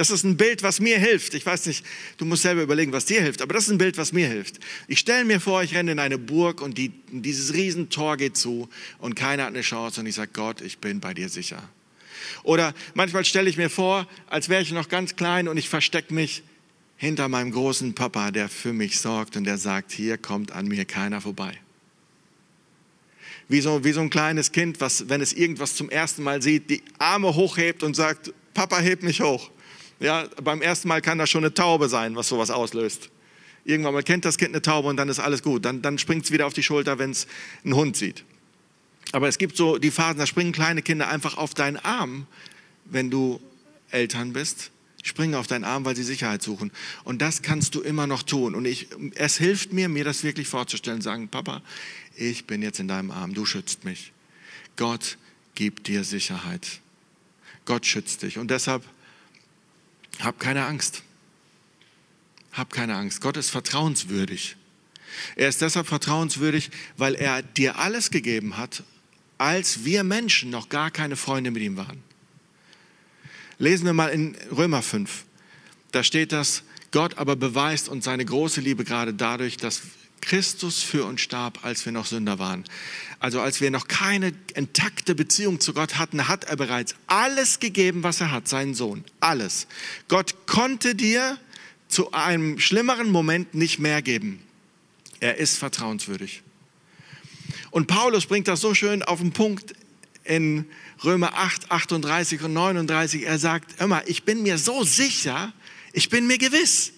das 0.00 0.08
ist 0.08 0.24
ein 0.24 0.38
Bild, 0.38 0.62
was 0.62 0.80
mir 0.80 0.98
hilft. 0.98 1.34
Ich 1.34 1.44
weiß 1.44 1.66
nicht, 1.66 1.84
du 2.16 2.24
musst 2.24 2.40
selber 2.40 2.62
überlegen, 2.62 2.90
was 2.90 3.04
dir 3.04 3.20
hilft, 3.20 3.42
aber 3.42 3.52
das 3.52 3.64
ist 3.64 3.70
ein 3.70 3.76
Bild, 3.76 3.98
was 3.98 4.14
mir 4.14 4.26
hilft. 4.26 4.58
Ich 4.88 4.98
stelle 4.98 5.26
mir 5.26 5.40
vor, 5.40 5.62
ich 5.62 5.74
renne 5.74 5.92
in 5.92 5.98
eine 5.98 6.16
Burg 6.16 6.62
und 6.62 6.78
die, 6.78 6.90
dieses 7.10 7.52
Riesentor 7.52 8.16
geht 8.16 8.34
zu 8.34 8.70
und 8.98 9.14
keiner 9.14 9.42
hat 9.42 9.50
eine 9.50 9.60
Chance 9.60 10.00
und 10.00 10.06
ich 10.06 10.14
sage, 10.14 10.30
Gott, 10.32 10.62
ich 10.62 10.78
bin 10.78 11.00
bei 11.00 11.12
dir 11.12 11.28
sicher. 11.28 11.62
Oder 12.44 12.72
manchmal 12.94 13.26
stelle 13.26 13.50
ich 13.50 13.58
mir 13.58 13.68
vor, 13.68 14.08
als 14.26 14.48
wäre 14.48 14.62
ich 14.62 14.72
noch 14.72 14.88
ganz 14.88 15.16
klein 15.16 15.48
und 15.48 15.58
ich 15.58 15.68
verstecke 15.68 16.14
mich 16.14 16.44
hinter 16.96 17.28
meinem 17.28 17.52
großen 17.52 17.94
Papa, 17.94 18.30
der 18.30 18.48
für 18.48 18.72
mich 18.72 19.00
sorgt 19.00 19.36
und 19.36 19.44
der 19.44 19.58
sagt, 19.58 19.92
hier 19.92 20.16
kommt 20.16 20.50
an 20.52 20.66
mir 20.66 20.86
keiner 20.86 21.20
vorbei. 21.20 21.58
Wie 23.48 23.60
so, 23.60 23.84
wie 23.84 23.92
so 23.92 24.00
ein 24.00 24.08
kleines 24.08 24.50
Kind, 24.50 24.80
was, 24.80 25.10
wenn 25.10 25.20
es 25.20 25.34
irgendwas 25.34 25.74
zum 25.74 25.90
ersten 25.90 26.22
Mal 26.22 26.40
sieht, 26.40 26.70
die 26.70 26.82
Arme 26.98 27.34
hochhebt 27.34 27.82
und 27.82 27.94
sagt, 27.94 28.32
Papa, 28.54 28.78
heb 28.78 29.02
mich 29.02 29.20
hoch. 29.20 29.50
Ja, 30.00 30.26
beim 30.42 30.62
ersten 30.62 30.88
Mal 30.88 31.02
kann 31.02 31.18
das 31.18 31.30
schon 31.30 31.44
eine 31.44 31.52
Taube 31.52 31.88
sein, 31.88 32.16
was 32.16 32.28
sowas 32.28 32.50
auslöst. 32.50 33.10
Irgendwann 33.64 33.92
mal 33.92 34.02
kennt 34.02 34.24
das 34.24 34.38
Kind 34.38 34.50
eine 34.50 34.62
Taube 34.62 34.88
und 34.88 34.96
dann 34.96 35.10
ist 35.10 35.20
alles 35.20 35.42
gut. 35.42 35.64
Dann, 35.64 35.82
dann 35.82 35.98
springt 35.98 36.24
es 36.24 36.32
wieder 36.32 36.46
auf 36.46 36.54
die 36.54 36.62
Schulter, 36.62 36.98
wenn 36.98 37.10
es 37.10 37.26
einen 37.62 37.74
Hund 37.74 37.96
sieht. 37.96 38.24
Aber 39.12 39.28
es 39.28 39.36
gibt 39.36 39.56
so 39.56 39.76
die 39.76 39.90
Phasen, 39.90 40.18
da 40.18 40.26
springen 40.26 40.52
kleine 40.52 40.82
Kinder 40.82 41.08
einfach 41.08 41.36
auf 41.36 41.52
deinen 41.52 41.76
Arm, 41.76 42.26
wenn 42.86 43.10
du 43.10 43.40
Eltern 43.90 44.32
bist. 44.32 44.70
Springen 45.02 45.34
auf 45.34 45.46
deinen 45.46 45.64
Arm, 45.64 45.84
weil 45.84 45.96
sie 45.96 46.02
Sicherheit 46.02 46.42
suchen. 46.42 46.70
Und 47.04 47.22
das 47.22 47.42
kannst 47.42 47.74
du 47.74 47.80
immer 47.80 48.06
noch 48.06 48.22
tun. 48.22 48.54
Und 48.54 48.66
ich, 48.66 48.88
es 49.14 49.38
hilft 49.38 49.72
mir, 49.72 49.88
mir 49.88 50.04
das 50.04 50.24
wirklich 50.24 50.48
vorzustellen. 50.48 51.00
Sagen, 51.00 51.28
Papa, 51.28 51.62
ich 52.16 52.46
bin 52.46 52.60
jetzt 52.60 52.80
in 52.80 52.88
deinem 52.88 53.10
Arm, 53.10 53.32
du 53.32 53.46
schützt 53.46 53.84
mich. 53.84 54.12
Gott 54.76 55.16
gibt 55.54 55.88
dir 55.88 56.04
Sicherheit. 56.04 56.80
Gott 57.64 57.86
schützt 57.86 58.22
dich. 58.22 58.38
Und 58.38 58.50
deshalb 58.50 58.82
hab 60.18 60.40
keine 60.40 60.66
Angst. 60.66 61.02
Hab 62.52 62.72
keine 62.72 62.96
Angst. 62.96 63.20
Gott 63.20 63.36
ist 63.36 63.50
vertrauenswürdig. 63.50 64.56
Er 65.36 65.48
ist 65.48 65.60
deshalb 65.60 65.86
vertrauenswürdig, 65.86 66.70
weil 66.96 67.14
er 67.14 67.42
dir 67.42 67.78
alles 67.78 68.10
gegeben 68.10 68.56
hat, 68.56 68.82
als 69.38 69.84
wir 69.84 70.04
Menschen 70.04 70.50
noch 70.50 70.68
gar 70.68 70.90
keine 70.90 71.16
Freunde 71.16 71.50
mit 71.50 71.62
ihm 71.62 71.76
waren. 71.76 72.02
Lesen 73.58 73.86
wir 73.86 73.92
mal 73.92 74.08
in 74.08 74.36
Römer 74.50 74.82
5. 74.82 75.24
Da 75.92 76.02
steht 76.02 76.32
das, 76.32 76.62
Gott 76.92 77.18
aber 77.18 77.36
beweist 77.36 77.88
uns 77.88 78.04
seine 78.04 78.24
große 78.24 78.60
Liebe 78.60 78.84
gerade 78.84 79.14
dadurch, 79.14 79.56
dass 79.56 79.82
Christus 80.20 80.82
für 80.82 81.04
uns 81.04 81.20
starb, 81.20 81.64
als 81.64 81.84
wir 81.84 81.92
noch 81.92 82.06
Sünder 82.06 82.38
waren. 82.38 82.64
Also 83.18 83.40
als 83.40 83.60
wir 83.60 83.70
noch 83.70 83.88
keine 83.88 84.32
intakte 84.54 85.14
Beziehung 85.14 85.60
zu 85.60 85.74
Gott 85.74 85.98
hatten, 85.98 86.28
hat 86.28 86.44
er 86.44 86.56
bereits 86.56 86.94
alles 87.06 87.60
gegeben, 87.60 88.02
was 88.02 88.20
er 88.20 88.30
hat, 88.30 88.48
seinen 88.48 88.74
Sohn. 88.74 89.04
Alles. 89.20 89.66
Gott 90.08 90.46
konnte 90.46 90.94
dir 90.94 91.38
zu 91.88 92.12
einem 92.12 92.58
schlimmeren 92.58 93.10
Moment 93.10 93.54
nicht 93.54 93.78
mehr 93.78 94.02
geben. 94.02 94.40
Er 95.20 95.36
ist 95.36 95.58
vertrauenswürdig. 95.58 96.42
Und 97.70 97.86
Paulus 97.86 98.26
bringt 98.26 98.48
das 98.48 98.60
so 98.60 98.74
schön 98.74 99.02
auf 99.02 99.20
den 99.20 99.32
Punkt 99.32 99.74
in 100.24 100.66
Römer 101.04 101.34
8, 101.34 101.70
38 101.70 102.42
und 102.42 102.52
39. 102.52 103.26
Er 103.26 103.38
sagt, 103.38 103.80
immer, 103.80 104.06
ich 104.06 104.24
bin 104.24 104.42
mir 104.42 104.58
so 104.58 104.84
sicher, 104.84 105.52
ich 105.92 106.08
bin 106.08 106.26
mir 106.26 106.38
gewiss, 106.38 106.92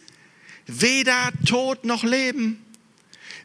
weder 0.66 1.32
Tod 1.46 1.84
noch 1.84 2.04
Leben, 2.04 2.62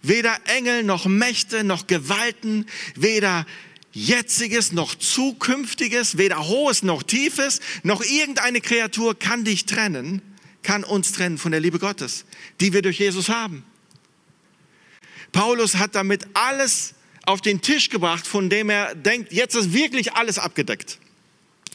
Weder 0.08 0.40
Engel 0.46 0.84
noch 0.84 1.06
Mächte 1.06 1.66
noch 1.66 1.88
Gewalten, 1.88 2.66
weder 2.96 3.46
jetziges 3.92 4.72
noch 4.72 4.96
zukünftiges, 4.96 6.18
weder 6.18 6.48
hohes 6.48 6.82
noch 6.82 7.04
tiefes, 7.04 7.60
noch 7.84 8.02
irgendeine 8.02 8.62
Kreatur 8.62 9.20
kann 9.20 9.44
dich 9.44 9.66
trennen, 9.66 10.22
kann 10.64 10.86
uns 10.86 11.12
trennen 11.12 11.38
von 11.38 11.52
der 11.52 11.60
Liebe 11.60 11.78
Gottes, 11.78 12.24
die 12.62 12.72
wir 12.72 12.82
durch 12.82 13.00
Jesus 13.00 13.28
haben. 13.28 13.66
Paulus 15.34 15.76
hat 15.76 15.96
damit 15.96 16.26
alles 16.34 16.94
auf 17.26 17.42
den 17.42 17.62
Tisch 17.62 17.90
gebracht, 17.90 18.26
von 18.26 18.50
dem 18.50 18.70
er 18.70 18.96
denkt, 18.96 19.34
jetzt 19.34 19.56
ist 19.56 19.74
wirklich 19.74 20.14
alles 20.14 20.40
abgedeckt. 20.40 21.00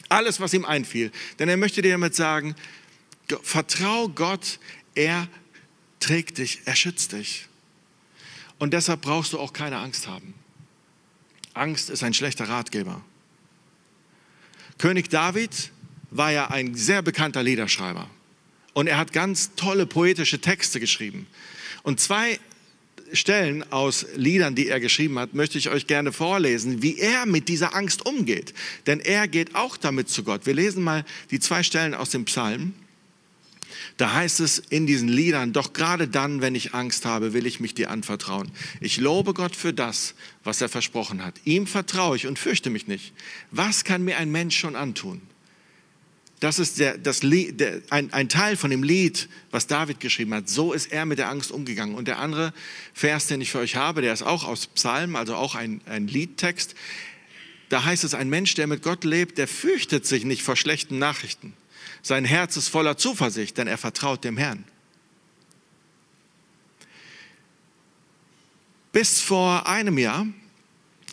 Alles, 0.09 0.39
was 0.39 0.53
ihm 0.55 0.65
einfiel. 0.65 1.11
Denn 1.37 1.49
er 1.49 1.57
möchte 1.57 1.83
dir 1.83 1.91
damit 1.91 2.15
sagen, 2.15 2.55
vertrau 3.43 4.09
Gott, 4.09 4.59
er 4.95 5.27
trägt 5.99 6.39
dich, 6.39 6.61
er 6.65 6.75
schützt 6.75 7.11
dich. 7.11 7.47
Und 8.63 8.71
deshalb 8.71 9.01
brauchst 9.01 9.33
du 9.33 9.39
auch 9.39 9.51
keine 9.51 9.79
Angst 9.79 10.07
haben. 10.07 10.33
Angst 11.53 11.89
ist 11.89 12.01
ein 12.01 12.13
schlechter 12.13 12.47
Ratgeber. 12.47 13.03
König 14.77 15.09
David 15.09 15.73
war 16.11 16.31
ja 16.31 16.49
ein 16.49 16.73
sehr 16.73 17.01
bekannter 17.01 17.43
Liederschreiber. 17.43 18.09
Und 18.71 18.87
er 18.87 18.95
hat 18.95 19.11
ganz 19.11 19.55
tolle 19.57 19.85
poetische 19.85 20.39
Texte 20.39 20.79
geschrieben. 20.79 21.27
Und 21.81 21.99
zwei 21.99 22.39
Stellen 23.11 23.69
aus 23.69 24.05
Liedern, 24.15 24.55
die 24.55 24.69
er 24.69 24.79
geschrieben 24.79 25.19
hat, 25.19 25.33
möchte 25.33 25.57
ich 25.57 25.67
euch 25.67 25.85
gerne 25.85 26.13
vorlesen, 26.13 26.81
wie 26.81 26.97
er 26.99 27.25
mit 27.25 27.49
dieser 27.49 27.75
Angst 27.75 28.05
umgeht. 28.05 28.53
Denn 28.87 29.01
er 29.01 29.27
geht 29.27 29.55
auch 29.55 29.75
damit 29.75 30.07
zu 30.07 30.23
Gott. 30.23 30.45
Wir 30.45 30.53
lesen 30.53 30.85
mal 30.85 31.03
die 31.31 31.41
zwei 31.41 31.63
Stellen 31.63 31.93
aus 31.93 32.11
dem 32.11 32.23
Psalm. 32.23 32.73
Da 33.97 34.13
heißt 34.13 34.39
es 34.39 34.59
in 34.59 34.87
diesen 34.87 35.07
Liedern, 35.07 35.53
doch 35.53 35.73
gerade 35.73 36.07
dann, 36.07 36.41
wenn 36.41 36.55
ich 36.55 36.73
Angst 36.73 37.05
habe, 37.05 37.33
will 37.33 37.45
ich 37.45 37.59
mich 37.59 37.73
dir 37.73 37.91
anvertrauen. 37.91 38.51
Ich 38.81 38.97
lobe 38.97 39.33
Gott 39.33 39.55
für 39.55 39.73
das, 39.73 40.15
was 40.43 40.61
er 40.61 40.69
versprochen 40.69 41.23
hat. 41.23 41.35
Ihm 41.45 41.67
vertraue 41.67 42.15
ich 42.15 42.27
und 42.27 42.39
fürchte 42.39 42.69
mich 42.69 42.87
nicht. 42.87 43.13
Was 43.51 43.83
kann 43.83 44.03
mir 44.03 44.17
ein 44.17 44.31
Mensch 44.31 44.57
schon 44.57 44.75
antun? 44.75 45.21
Das 46.43 46.59
ist 46.59 46.77
der, 46.77 46.97
das 46.97 47.23
Lied, 47.23 47.61
der, 47.61 47.81
ein, 47.89 48.11
ein 48.11 48.27
Teil 48.27 48.57
von 48.57 48.69
dem 48.69 48.83
Lied, 48.83 49.29
was 49.49 49.65
David 49.65 50.01
geschrieben 50.01 50.33
hat. 50.33 50.49
So 50.49 50.73
ist 50.73 50.91
er 50.91 51.05
mit 51.05 51.17
der 51.17 51.29
Angst 51.29 51.51
umgegangen. 51.51 51.95
Und 51.95 52.09
der 52.09 52.19
andere 52.19 52.53
Vers, 52.93 53.27
den 53.27 53.39
ich 53.39 53.49
für 53.49 53.59
euch 53.59 53.77
habe, 53.77 54.01
der 54.01 54.11
ist 54.11 54.23
auch 54.23 54.43
aus 54.43 54.67
Psalmen, 54.67 55.15
also 55.15 55.35
auch 55.35 55.55
ein, 55.55 55.79
ein 55.85 56.09
Liedtext. 56.09 56.75
Da 57.69 57.85
heißt 57.85 58.03
es, 58.03 58.13
ein 58.13 58.27
Mensch, 58.27 58.55
der 58.55 58.67
mit 58.67 58.83
Gott 58.83 59.05
lebt, 59.05 59.37
der 59.37 59.47
fürchtet 59.47 60.05
sich 60.05 60.25
nicht 60.25 60.43
vor 60.43 60.57
schlechten 60.57 60.99
Nachrichten. 60.99 61.53
Sein 62.03 62.25
Herz 62.25 62.57
ist 62.57 62.67
voller 62.67 62.97
Zuversicht, 62.97 63.57
denn 63.57 63.67
er 63.67 63.77
vertraut 63.77 64.25
dem 64.25 64.37
Herrn. 64.37 64.65
Bis 68.91 69.21
vor 69.21 69.67
einem 69.67 69.97
Jahr 69.97 70.27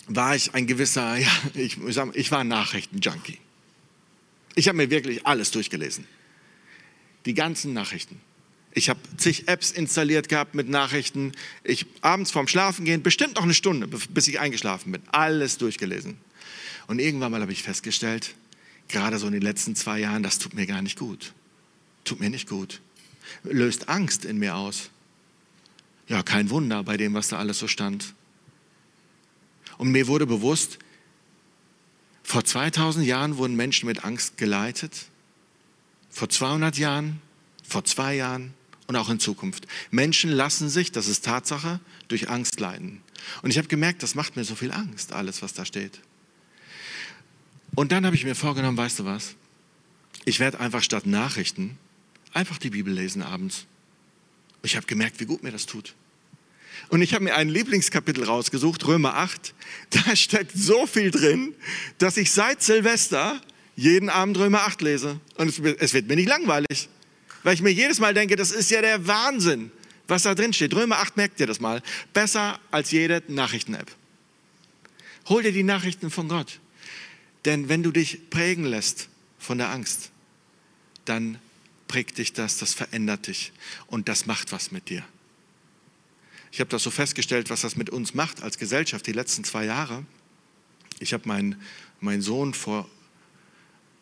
war 0.09 0.35
ich 0.35 0.53
ein 0.53 0.67
gewisser, 0.67 1.17
ja, 1.17 1.31
ich, 1.55 1.79
ich 2.15 2.31
war 2.31 2.41
ein 2.41 2.49
Nachrichtenjunkie. 2.49 3.39
Ich 4.57 4.67
habe 4.67 4.77
mir 4.77 4.91
wirklich 4.91 5.27
alles 5.27 5.53
durchgelesen. 5.53 6.07
Die 7.25 7.35
ganzen 7.35 7.73
Nachrichten. 7.73 8.21
Ich 8.73 8.89
habe 8.89 9.01
zig 9.17 9.47
Apps 9.47 9.71
installiert 9.71 10.29
gehabt 10.29 10.55
mit 10.55 10.69
Nachrichten. 10.69 11.33
Ich 11.63 11.87
abends 12.01 12.33
vorm 12.33 12.49
Schlafen 12.49 12.85
gehen, 12.85 13.03
bestimmt 13.03 13.37
noch 13.37 13.45
eine 13.45 13.55
Stunde, 13.55 13.87
bis 13.87 14.27
ich 14.27 14.41
eingeschlafen 14.41 14.93
bin. 14.93 15.03
Alles 15.13 15.57
durchgelesen. 15.59 16.19
Und 16.89 16.99
irgendwann 16.99 17.31
mal 17.31 17.41
habe 17.41 17.53
ich 17.53 17.63
festgestellt, 17.63 18.35
gerade 18.91 19.19
so 19.19 19.27
in 19.27 19.33
den 19.33 19.43
letzten 19.43 19.75
zwei 19.77 19.99
Jahren, 19.99 20.23
das 20.23 20.39
tut 20.39 20.55
mir 20.55 20.67
gar 20.67 20.83
nicht 20.83 20.99
gut. 20.99 21.33
Tut 22.05 22.21
mir 22.21 22.31
nicht 22.31 22.49
gut. 22.49 22.81
Löst 23.45 23.89
Angst 23.89 24.25
in 24.25 24.39
mir 24.39 24.57
aus. 24.57 24.91
Ja, 26.09 26.23
kein 26.23 26.51
Wunder 26.51 26.83
bei 26.83 26.97
dem, 26.97 27.15
was 27.15 27.29
da 27.29 27.39
alles 27.39 27.59
so 27.59 27.69
stand. 27.69 28.15
Und 29.79 29.93
mir 29.93 30.09
wurde 30.09 30.27
bewusst, 30.27 30.79
vor 32.23 32.45
2000 32.45 33.07
Jahren 33.07 33.37
wurden 33.39 33.57
Menschen 33.57 33.87
mit 33.87 34.05
Angst 34.05 34.37
geleitet. 34.37 35.07
Vor 36.11 36.29
200 36.29 36.77
Jahren, 36.79 37.21
vor 37.67 37.85
zwei 37.85 38.15
Jahren 38.17 38.55
und 38.89 38.97
auch 38.97 39.09
in 39.09 39.21
Zukunft. 39.21 39.67
Menschen 39.91 40.31
lassen 40.31 40.69
sich, 40.69 40.91
das 40.91 41.07
ist 41.07 41.25
Tatsache, 41.25 41.81
durch 42.09 42.29
Angst 42.29 42.59
leiten. 42.59 43.03
Und 43.43 43.51
ich 43.51 43.59
habe 43.59 43.69
gemerkt, 43.69 44.03
das 44.03 44.15
macht 44.15 44.37
mir 44.37 44.45
so 44.45 44.55
viel 44.55 44.73
Angst, 44.73 45.13
alles, 45.13 45.43
was 45.43 45.55
da 45.55 45.65
steht. 45.65 46.01
Und 47.75 47.93
dann 47.93 48.05
habe 48.07 48.17
ich 48.17 48.25
mir 48.25 48.35
vorgenommen, 48.35 48.77
weißt 48.77 49.01
du 49.01 49.05
was? 49.05 49.35
Ich 50.25 50.41
werde 50.41 50.61
einfach 50.61 50.83
statt 50.83 51.07
Nachrichten 51.07 51.79
einfach 52.33 52.59
die 52.59 52.71
Bibel 52.71 52.93
lesen 52.93 53.23
abends. 53.23 53.67
Ich 54.63 54.77
habe 54.77 54.87
gemerkt, 54.87 55.21
wie 55.21 55.25
gut 55.25 55.43
mir 55.43 55.53
das 55.53 55.67
tut. 55.67 55.95
Und 56.89 57.03
ich 57.03 57.15
habe 57.15 57.25
mir 57.25 57.37
ein 57.37 57.49
Lieblingskapitel 57.49 58.25
rausgesucht, 58.25 58.87
Römer 58.87 59.15
8. 59.15 59.55
Da 59.91 60.17
steckt 60.17 60.53
so 60.55 60.87
viel 60.87 61.11
drin, 61.11 61.55
dass 61.99 62.17
ich 62.17 62.31
seit 62.31 62.63
Silvester 62.63 63.41
jeden 63.77 64.09
Abend 64.09 64.39
Römer 64.39 64.63
8 64.63 64.83
lese. 64.83 65.21
Und 65.37 65.49
es, 65.49 65.93
wird 65.95 66.07
mir 66.07 66.17
nicht 66.17 66.29
langweilig, 66.29 66.89
weil 67.43 67.55
ich 67.55 67.63
mir 67.63 67.71
jedes 67.71 67.99
Mal 67.99 68.15
denke, 68.15 68.37
das 68.37 68.51
ist 68.51 68.71
ja 68.71 68.81
der 68.83 69.07
Wahnsinn, 69.07 69.73
was 70.07 70.23
da 70.25 70.35
drin 70.35 70.53
steht. 70.53 70.75
Römer 70.75 70.99
8, 70.99 71.17
merkt 71.17 71.41
ihr 71.41 71.47
das 71.47 71.61
mal. 71.61 71.83
Besser 72.13 72.61
als 72.71 72.91
jede 72.91 73.23
Nachrichten-App. 73.29 73.91
Hol 75.29 75.43
dir 75.43 75.53
die 75.53 75.63
Nachrichten 75.63 76.11
von 76.11 76.29
Gott. 76.29 76.61
Denn 77.45 77.69
wenn 77.69 77.83
du 77.83 77.91
dich 77.91 78.31
prägen 78.31 78.65
lässt 78.65 79.09
von 79.39 79.59
der 79.59 79.71
Angst, 79.71 80.11
dann 81.05 81.39
prägt 81.89 82.19
dich 82.19 82.33
das, 82.33 82.59
das 82.59 82.75
verändert 82.75 83.27
dich 83.27 83.53
und 83.87 84.09
das 84.09 84.27
macht 84.27 84.53
was 84.53 84.71
mit 84.71 84.91
dir. 84.91 85.05
Ich 86.53 86.61
habe 86.61 86.71
das 86.71 86.83
so 86.83 86.91
festgestellt, 86.91 87.51
was 87.51 87.63
das 87.63 87.77
mit 87.77 87.91
uns 87.91 88.15
macht 88.15 88.43
als 88.43 88.59
Gesellschaft 88.59 89.07
die 89.07 89.13
letzten 89.13 89.45
zwei 89.45 89.65
Jahre. 89.65 90.05
Ich 90.99 91.13
habe 91.13 91.27
meinen 91.27 91.61
mein 92.01 92.23
Sohn 92.23 92.55
vor, 92.55 92.89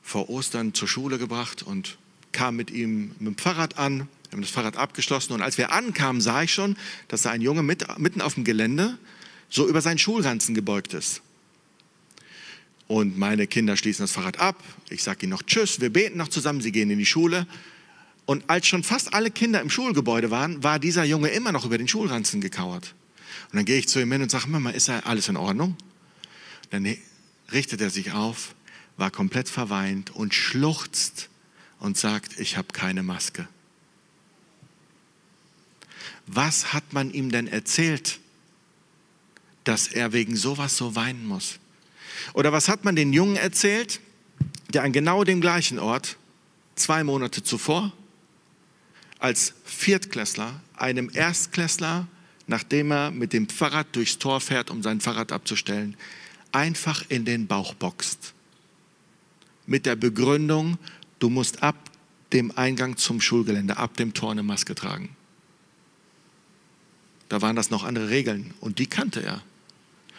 vor 0.03 0.29
Ostern 0.31 0.75
zur 0.75 0.89
Schule 0.89 1.19
gebracht 1.19 1.63
und 1.63 1.99
kam 2.33 2.57
mit 2.57 2.71
ihm 2.71 3.13
mit 3.19 3.35
dem 3.35 3.39
Fahrrad 3.39 3.79
an. 3.79 4.09
Wir 4.25 4.33
haben 4.33 4.43
das 4.43 4.51
Fahrrad 4.51 4.77
abgeschlossen 4.77 5.33
und 5.33 5.43
als 5.43 5.59
wir 5.59 5.73
ankamen, 5.73 6.21
sah 6.21 6.43
ich 6.43 6.53
schon, 6.53 6.77
dass 7.09 7.23
da 7.23 7.31
ein 7.31 7.41
Junge 7.41 7.63
mit, 7.63 7.99
mitten 7.99 8.21
auf 8.21 8.35
dem 8.35 8.45
Gelände 8.45 8.99
so 9.49 9.67
über 9.67 9.81
seinen 9.81 9.99
Schulranzen 9.99 10.55
gebeugt 10.55 10.95
ist. 10.95 11.23
Und 12.89 13.19
meine 13.19 13.47
Kinder 13.47 13.77
schließen 13.77 14.03
das 14.03 14.13
Fahrrad 14.13 14.41
ab. 14.41 14.65
Ich 14.89 15.03
sage 15.03 15.25
ihnen 15.25 15.31
noch 15.31 15.43
Tschüss, 15.43 15.81
wir 15.81 15.93
beten 15.93 16.17
noch 16.17 16.29
zusammen, 16.29 16.63
sie 16.63 16.73
gehen 16.73 16.91
in 16.91 16.99
die 16.99 17.07
Schule. 17.07 17.47
Und 18.25 18.49
als 18.49 18.67
schon 18.67 18.83
fast 18.83 19.15
alle 19.15 19.31
Kinder 19.31 19.61
im 19.61 19.71
Schulgebäude 19.71 20.31
waren, 20.31 20.63
war 20.63 20.79
dieser 20.79 21.05
Junge 21.05 21.29
immer 21.29 21.53
noch 21.53 21.65
über 21.65 21.79
den 21.79 21.87
Schulranzen 21.87 22.41
gekauert. 22.41 22.95
Und 23.51 23.57
dann 23.57 23.65
gehe 23.65 23.79
ich 23.79 23.89
zu 23.89 24.01
ihm 24.01 24.11
hin 24.11 24.23
und 24.23 24.31
sage, 24.31 24.49
Mama, 24.49 24.71
ist 24.71 24.89
alles 24.89 25.29
in 25.29 25.37
Ordnung? 25.37 25.77
Dann 26.71 26.97
richtet 27.53 27.81
er 27.81 27.91
sich 27.91 28.13
auf, 28.13 28.55
war 28.97 29.11
komplett 29.11 29.49
verweint 29.49 30.11
und 30.11 30.35
schluchzt 30.35 31.29
und 31.81 31.97
sagt, 31.97 32.39
ich 32.39 32.57
habe 32.57 32.69
keine 32.73 33.03
Maske. 33.03 33.49
Was 36.27 36.73
hat 36.73 36.93
man 36.93 37.11
ihm 37.11 37.31
denn 37.31 37.47
erzählt, 37.47 38.19
dass 39.65 39.89
er 39.89 40.13
wegen 40.13 40.37
sowas 40.37 40.77
so 40.77 40.95
weinen 40.95 41.27
muss? 41.27 41.59
Oder 42.35 42.53
was 42.53 42.69
hat 42.69 42.85
man 42.85 42.97
den 42.97 43.13
Jungen 43.13 43.37
erzählt, 43.37 44.01
der 44.73 44.83
an 44.83 44.93
genau 44.93 45.25
dem 45.25 45.41
gleichen 45.41 45.79
Ort 45.79 46.17
zwei 46.75 47.05
Monate 47.05 47.43
zuvor 47.43 47.93
als 49.19 49.55
Viertklässler 49.65 50.61
einem 50.77 51.11
Erstklässler, 51.13 52.07
nachdem 52.47 52.93
er 52.93 53.11
mit 53.11 53.33
dem 53.33 53.49
Fahrrad 53.49 53.89
durchs 53.93 54.19
Tor 54.19 54.41
fährt, 54.41 54.71
um 54.71 54.83
sein 54.83 55.01
Fahrrad 55.01 55.33
abzustellen, 55.33 55.97
einfach 56.53 57.05
in 57.09 57.25
den 57.25 57.47
Bauch 57.47 57.75
boxt. 57.75 58.33
Mit 59.67 59.87
der 59.87 59.97
Begründung, 59.97 60.79
du 61.19 61.29
musst 61.29 61.63
ab 61.63 61.77
dem 62.33 62.57
Eingang 62.57 62.97
zum 62.97 63.21
Schulgelände, 63.21 63.77
ab 63.77 63.97
dem 63.97 64.15
Tor 64.15 64.33
eine 64.33 64.43
Maske 64.43 64.75
tragen. 64.75 65.11
Da 67.29 67.43
waren 67.43 67.57
das 67.57 67.71
noch 67.71 67.85
andere 67.85 68.09
Regeln 68.09 68.55
und 68.61 68.79
die 68.79 68.87
kannte 68.87 69.23
er. 69.23 69.43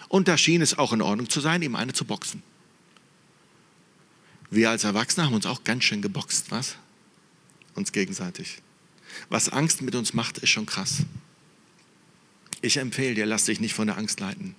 Und 0.09 0.27
da 0.27 0.37
schien 0.37 0.61
es 0.61 0.77
auch 0.77 0.91
in 0.91 1.01
Ordnung 1.01 1.29
zu 1.29 1.39
sein, 1.39 1.61
ihm 1.61 1.75
eine 1.75 1.93
zu 1.93 2.03
boxen. 2.03 2.43
Wir 4.51 4.71
als 4.71 4.83
Erwachsene 4.83 5.27
haben 5.27 5.35
uns 5.35 5.45
auch 5.45 5.63
ganz 5.63 5.83
schön 5.83 6.01
geboxt, 6.01 6.49
was? 6.49 6.75
Uns 7.75 7.91
gegenseitig. 7.91 8.57
Was 9.29 9.49
Angst 9.49 9.81
mit 9.81 9.95
uns 9.95 10.13
macht, 10.13 10.39
ist 10.39 10.49
schon 10.49 10.65
krass. 10.65 11.03
Ich 12.61 12.77
empfehle 12.77 13.15
dir, 13.15 13.25
lass 13.25 13.45
dich 13.45 13.59
nicht 13.59 13.73
von 13.73 13.87
der 13.87 13.97
Angst 13.97 14.19
leiten. 14.19 14.55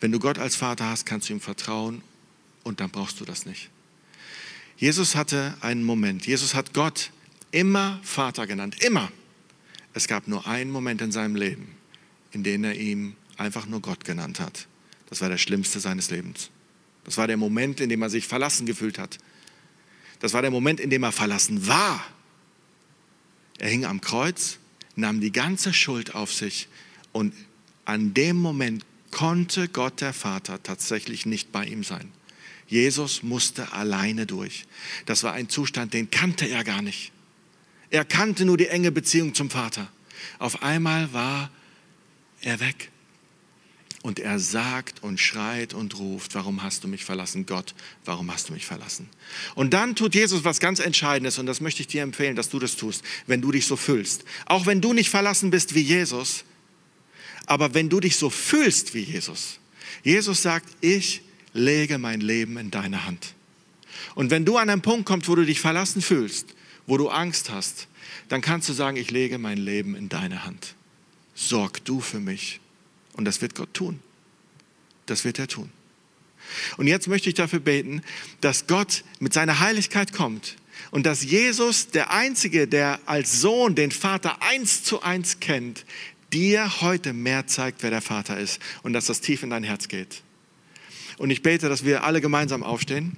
Wenn 0.00 0.10
du 0.10 0.18
Gott 0.18 0.38
als 0.38 0.56
Vater 0.56 0.88
hast, 0.88 1.06
kannst 1.06 1.28
du 1.28 1.34
ihm 1.34 1.40
vertrauen 1.40 2.02
und 2.64 2.80
dann 2.80 2.90
brauchst 2.90 3.20
du 3.20 3.24
das 3.24 3.46
nicht. 3.46 3.70
Jesus 4.76 5.14
hatte 5.14 5.54
einen 5.60 5.84
Moment. 5.84 6.26
Jesus 6.26 6.54
hat 6.54 6.74
Gott 6.74 7.10
immer 7.52 8.00
Vater 8.02 8.46
genannt. 8.46 8.82
Immer. 8.82 9.12
Es 9.92 10.08
gab 10.08 10.26
nur 10.26 10.46
einen 10.46 10.70
Moment 10.70 11.00
in 11.00 11.12
seinem 11.12 11.36
Leben, 11.36 11.76
in 12.32 12.42
dem 12.42 12.64
er 12.64 12.74
ihm 12.74 13.14
einfach 13.36 13.66
nur 13.66 13.80
Gott 13.80 14.04
genannt 14.04 14.40
hat. 14.40 14.66
Das 15.14 15.20
war 15.20 15.28
der 15.28 15.38
schlimmste 15.38 15.78
seines 15.78 16.10
Lebens. 16.10 16.50
Das 17.04 17.18
war 17.18 17.28
der 17.28 17.36
Moment, 17.36 17.78
in 17.78 17.88
dem 17.88 18.02
er 18.02 18.10
sich 18.10 18.26
verlassen 18.26 18.66
gefühlt 18.66 18.98
hat. 18.98 19.18
Das 20.18 20.32
war 20.32 20.42
der 20.42 20.50
Moment, 20.50 20.80
in 20.80 20.90
dem 20.90 21.04
er 21.04 21.12
verlassen 21.12 21.68
war. 21.68 22.04
Er 23.60 23.68
hing 23.68 23.84
am 23.84 24.00
Kreuz, 24.00 24.58
nahm 24.96 25.20
die 25.20 25.30
ganze 25.30 25.72
Schuld 25.72 26.16
auf 26.16 26.32
sich 26.32 26.66
und 27.12 27.32
an 27.84 28.12
dem 28.12 28.38
Moment 28.38 28.84
konnte 29.12 29.68
Gott 29.68 30.00
der 30.00 30.14
Vater 30.14 30.60
tatsächlich 30.64 31.26
nicht 31.26 31.52
bei 31.52 31.64
ihm 31.64 31.84
sein. 31.84 32.10
Jesus 32.66 33.22
musste 33.22 33.72
alleine 33.72 34.26
durch. 34.26 34.66
Das 35.06 35.22
war 35.22 35.32
ein 35.32 35.48
Zustand, 35.48 35.94
den 35.94 36.10
kannte 36.10 36.46
er 36.46 36.64
gar 36.64 36.82
nicht. 36.82 37.12
Er 37.90 38.04
kannte 38.04 38.44
nur 38.44 38.56
die 38.56 38.66
enge 38.66 38.90
Beziehung 38.90 39.32
zum 39.32 39.48
Vater. 39.48 39.86
Auf 40.40 40.64
einmal 40.64 41.12
war 41.12 41.52
er 42.40 42.58
weg. 42.58 42.90
Und 44.04 44.18
er 44.18 44.38
sagt 44.38 45.02
und 45.02 45.18
schreit 45.18 45.72
und 45.72 45.98
ruft, 45.98 46.34
warum 46.34 46.62
hast 46.62 46.84
du 46.84 46.88
mich 46.88 47.06
verlassen, 47.06 47.46
Gott, 47.46 47.74
warum 48.04 48.30
hast 48.30 48.50
du 48.50 48.52
mich 48.52 48.66
verlassen? 48.66 49.08
Und 49.54 49.72
dann 49.72 49.96
tut 49.96 50.14
Jesus 50.14 50.44
was 50.44 50.60
ganz 50.60 50.78
Entscheidendes 50.78 51.38
und 51.38 51.46
das 51.46 51.62
möchte 51.62 51.80
ich 51.80 51.86
dir 51.86 52.02
empfehlen, 52.02 52.36
dass 52.36 52.50
du 52.50 52.58
das 52.58 52.76
tust, 52.76 53.02
wenn 53.26 53.40
du 53.40 53.50
dich 53.50 53.66
so 53.66 53.76
fühlst. 53.76 54.24
Auch 54.44 54.66
wenn 54.66 54.82
du 54.82 54.92
nicht 54.92 55.08
verlassen 55.08 55.48
bist 55.48 55.74
wie 55.74 55.80
Jesus, 55.80 56.44
aber 57.46 57.72
wenn 57.72 57.88
du 57.88 57.98
dich 57.98 58.16
so 58.16 58.28
fühlst 58.28 58.92
wie 58.92 59.04
Jesus. 59.04 59.58
Jesus 60.02 60.42
sagt, 60.42 60.68
ich 60.82 61.22
lege 61.54 61.96
mein 61.96 62.20
Leben 62.20 62.58
in 62.58 62.70
deine 62.70 63.06
Hand. 63.06 63.32
Und 64.14 64.30
wenn 64.30 64.44
du 64.44 64.58
an 64.58 64.68
einen 64.68 64.82
Punkt 64.82 65.06
kommst, 65.06 65.30
wo 65.30 65.34
du 65.34 65.46
dich 65.46 65.60
verlassen 65.60 66.02
fühlst, 66.02 66.54
wo 66.86 66.98
du 66.98 67.08
Angst 67.08 67.48
hast, 67.48 67.88
dann 68.28 68.42
kannst 68.42 68.68
du 68.68 68.74
sagen, 68.74 68.98
ich 68.98 69.10
lege 69.10 69.38
mein 69.38 69.56
Leben 69.56 69.94
in 69.94 70.10
deine 70.10 70.44
Hand. 70.44 70.74
Sorg 71.34 71.82
du 71.86 72.02
für 72.02 72.20
mich. 72.20 72.60
Und 73.14 73.24
das 73.24 73.40
wird 73.40 73.54
Gott 73.54 73.72
tun. 73.74 74.00
Das 75.06 75.24
wird 75.24 75.38
er 75.38 75.48
tun. 75.48 75.70
Und 76.76 76.86
jetzt 76.86 77.08
möchte 77.08 77.28
ich 77.28 77.34
dafür 77.34 77.60
beten, 77.60 78.02
dass 78.40 78.66
Gott 78.66 79.04
mit 79.18 79.32
seiner 79.32 79.60
Heiligkeit 79.60 80.12
kommt 80.12 80.56
und 80.90 81.06
dass 81.06 81.24
Jesus, 81.24 81.88
der 81.88 82.10
Einzige, 82.10 82.68
der 82.68 83.00
als 83.06 83.40
Sohn 83.40 83.74
den 83.74 83.90
Vater 83.90 84.42
eins 84.42 84.82
zu 84.82 85.02
eins 85.02 85.40
kennt, 85.40 85.84
dir 86.32 86.80
heute 86.80 87.12
mehr 87.12 87.46
zeigt, 87.46 87.82
wer 87.82 87.90
der 87.90 88.02
Vater 88.02 88.38
ist 88.38 88.60
und 88.82 88.92
dass 88.92 89.06
das 89.06 89.20
tief 89.20 89.42
in 89.42 89.50
dein 89.50 89.64
Herz 89.64 89.88
geht. 89.88 90.22
Und 91.16 91.30
ich 91.30 91.42
bete, 91.42 91.68
dass 91.68 91.84
wir 91.84 92.04
alle 92.04 92.20
gemeinsam 92.20 92.62
aufstehen. 92.62 93.16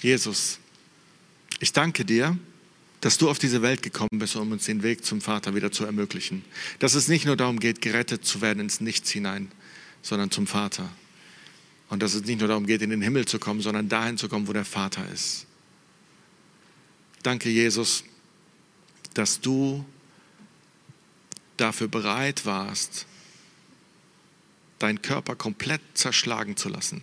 Jesus, 0.00 0.58
ich 1.62 1.72
danke 1.72 2.04
dir, 2.04 2.36
dass 3.00 3.18
du 3.18 3.30
auf 3.30 3.38
diese 3.38 3.62
Welt 3.62 3.82
gekommen 3.82 4.18
bist, 4.18 4.34
um 4.34 4.50
uns 4.50 4.64
den 4.64 4.82
Weg 4.82 5.04
zum 5.04 5.20
Vater 5.20 5.54
wieder 5.54 5.70
zu 5.70 5.84
ermöglichen. 5.84 6.44
Dass 6.80 6.94
es 6.94 7.06
nicht 7.06 7.24
nur 7.24 7.36
darum 7.36 7.60
geht, 7.60 7.80
gerettet 7.80 8.24
zu 8.24 8.40
werden 8.40 8.58
ins 8.58 8.80
Nichts 8.80 9.10
hinein, 9.10 9.50
sondern 10.02 10.32
zum 10.32 10.48
Vater. 10.48 10.90
Und 11.88 12.02
dass 12.02 12.14
es 12.14 12.24
nicht 12.24 12.40
nur 12.40 12.48
darum 12.48 12.66
geht, 12.66 12.82
in 12.82 12.90
den 12.90 13.00
Himmel 13.00 13.26
zu 13.26 13.38
kommen, 13.38 13.60
sondern 13.60 13.88
dahin 13.88 14.18
zu 14.18 14.28
kommen, 14.28 14.48
wo 14.48 14.52
der 14.52 14.64
Vater 14.64 15.08
ist. 15.12 15.46
Danke, 17.22 17.48
Jesus, 17.48 18.02
dass 19.14 19.40
du 19.40 19.84
dafür 21.58 21.86
bereit 21.86 22.44
warst, 22.44 23.06
deinen 24.80 25.00
Körper 25.00 25.36
komplett 25.36 25.80
zerschlagen 25.94 26.56
zu 26.56 26.68
lassen 26.68 27.02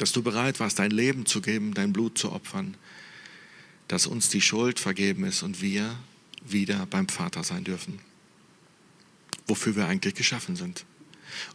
dass 0.00 0.12
du 0.12 0.22
bereit 0.22 0.60
warst, 0.60 0.78
dein 0.78 0.90
Leben 0.90 1.26
zu 1.26 1.42
geben, 1.42 1.74
dein 1.74 1.92
Blut 1.92 2.16
zu 2.16 2.32
opfern, 2.32 2.74
dass 3.90 4.06
uns 4.06 4.28
die 4.28 4.40
Schuld 4.40 4.78
vergeben 4.78 5.24
ist 5.24 5.42
und 5.42 5.62
wir 5.62 5.96
wieder 6.44 6.86
beim 6.86 7.08
Vater 7.08 7.42
sein 7.42 7.64
dürfen, 7.64 7.98
wofür 9.48 9.74
wir 9.74 9.88
eigentlich 9.88 10.14
geschaffen 10.14 10.54
sind. 10.54 10.84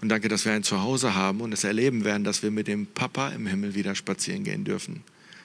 Und 0.02 0.10
danke, 0.10 0.28
dass 0.28 0.44
wir 0.44 0.52
ein 0.52 0.64
Zuhause 0.64 1.16
haben 1.16 1.40
und 1.40 1.54
es 1.54 1.64
erleben 1.64 2.04
werden, 2.04 2.26
dass 2.26 2.44
wir 2.44 2.52
mit 2.52 2.68
dem 2.68 2.88
Papa 2.88 3.30
im 3.30 3.48
Himmel 3.48 3.74
wieder 3.74 3.96
spazieren 3.96 4.44
gehen 4.44 4.66
dürfen, 4.66 5.02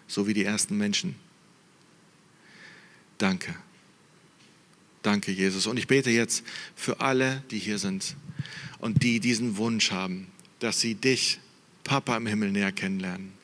so 0.08 0.26
wie 0.26 0.34
die 0.34 0.42
ersten 0.42 0.76
Menschen. 0.78 1.14
Danke. 3.18 3.54
Danke, 5.02 5.30
Jesus. 5.30 5.68
Und 5.68 5.76
ich 5.76 5.86
bete 5.86 6.10
jetzt 6.10 6.42
für 6.74 7.00
alle, 7.00 7.44
die 7.52 7.60
hier 7.60 7.78
sind 7.78 8.16
und 8.80 9.04
die 9.04 9.20
diesen 9.20 9.58
Wunsch 9.58 9.92
haben, 9.92 10.26
dass 10.58 10.80
sie 10.80 10.96
dich 10.96 11.38
Papa 11.84 12.16
im 12.16 12.26
Himmel 12.26 12.50
näher 12.50 12.72
kennenlernen. 12.72 13.39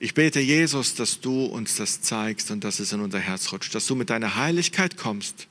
Ich 0.00 0.14
bete, 0.14 0.40
Jesus, 0.40 0.94
dass 0.94 1.20
du 1.20 1.44
uns 1.44 1.76
das 1.76 2.02
zeigst 2.02 2.50
und 2.50 2.64
dass 2.64 2.80
es 2.80 2.92
in 2.92 3.00
unser 3.00 3.20
Herz 3.20 3.52
rutscht, 3.52 3.74
dass 3.74 3.86
du 3.86 3.94
mit 3.94 4.10
deiner 4.10 4.36
Heiligkeit 4.36 4.96
kommst 4.96 5.46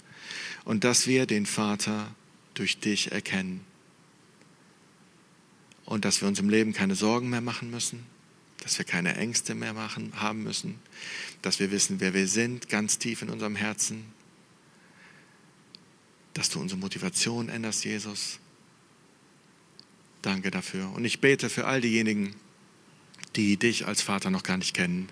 und 0.66 0.84
dass 0.84 1.08
wir 1.08 1.26
den 1.26 1.46
Vater 1.46 2.14
durch 2.54 2.80
dich 2.80 3.12
erkennen. 3.12 3.62
Und 5.86 6.06
dass 6.06 6.22
wir 6.22 6.28
uns 6.28 6.40
im 6.40 6.50
Leben 6.50 6.74
keine 6.74 6.96
Sorgen 6.96 7.30
mehr 7.30 7.42
machen 7.42 7.70
müssen, 7.70 8.06
dass 8.64 8.78
wir 8.78 8.86
keine 8.86 9.16
Ängste 9.16 9.56
mehr 9.56 9.74
machen, 9.74 10.14
haben 10.16 10.44
müssen, 10.44 10.80
dass 11.42 11.60
wir 11.60 11.72
wissen, 11.72 12.00
wer 12.00 12.14
wir 12.14 12.28
sind, 12.28 12.70
ganz 12.70 13.00
tief 13.00 13.22
in 13.22 13.30
unserem 13.30 13.56
Herzen, 13.56 14.06
dass 16.34 16.50
du 16.50 16.60
unsere 16.60 16.80
Motivation 16.80 17.50
änderst, 17.50 17.86
Jesus, 17.86 18.40
Danke 20.24 20.52
dafür. 20.52 20.90
Und 20.96 21.04
ich 21.04 21.20
bete 21.20 21.50
für 21.50 21.66
all 21.66 21.82
diejenigen, 21.82 22.34
die 23.36 23.58
dich 23.58 23.88
als 23.88 24.02
Vater 24.02 24.30
noch 24.30 24.44
gar 24.44 24.58
nicht 24.58 24.74
kennen, 24.74 25.10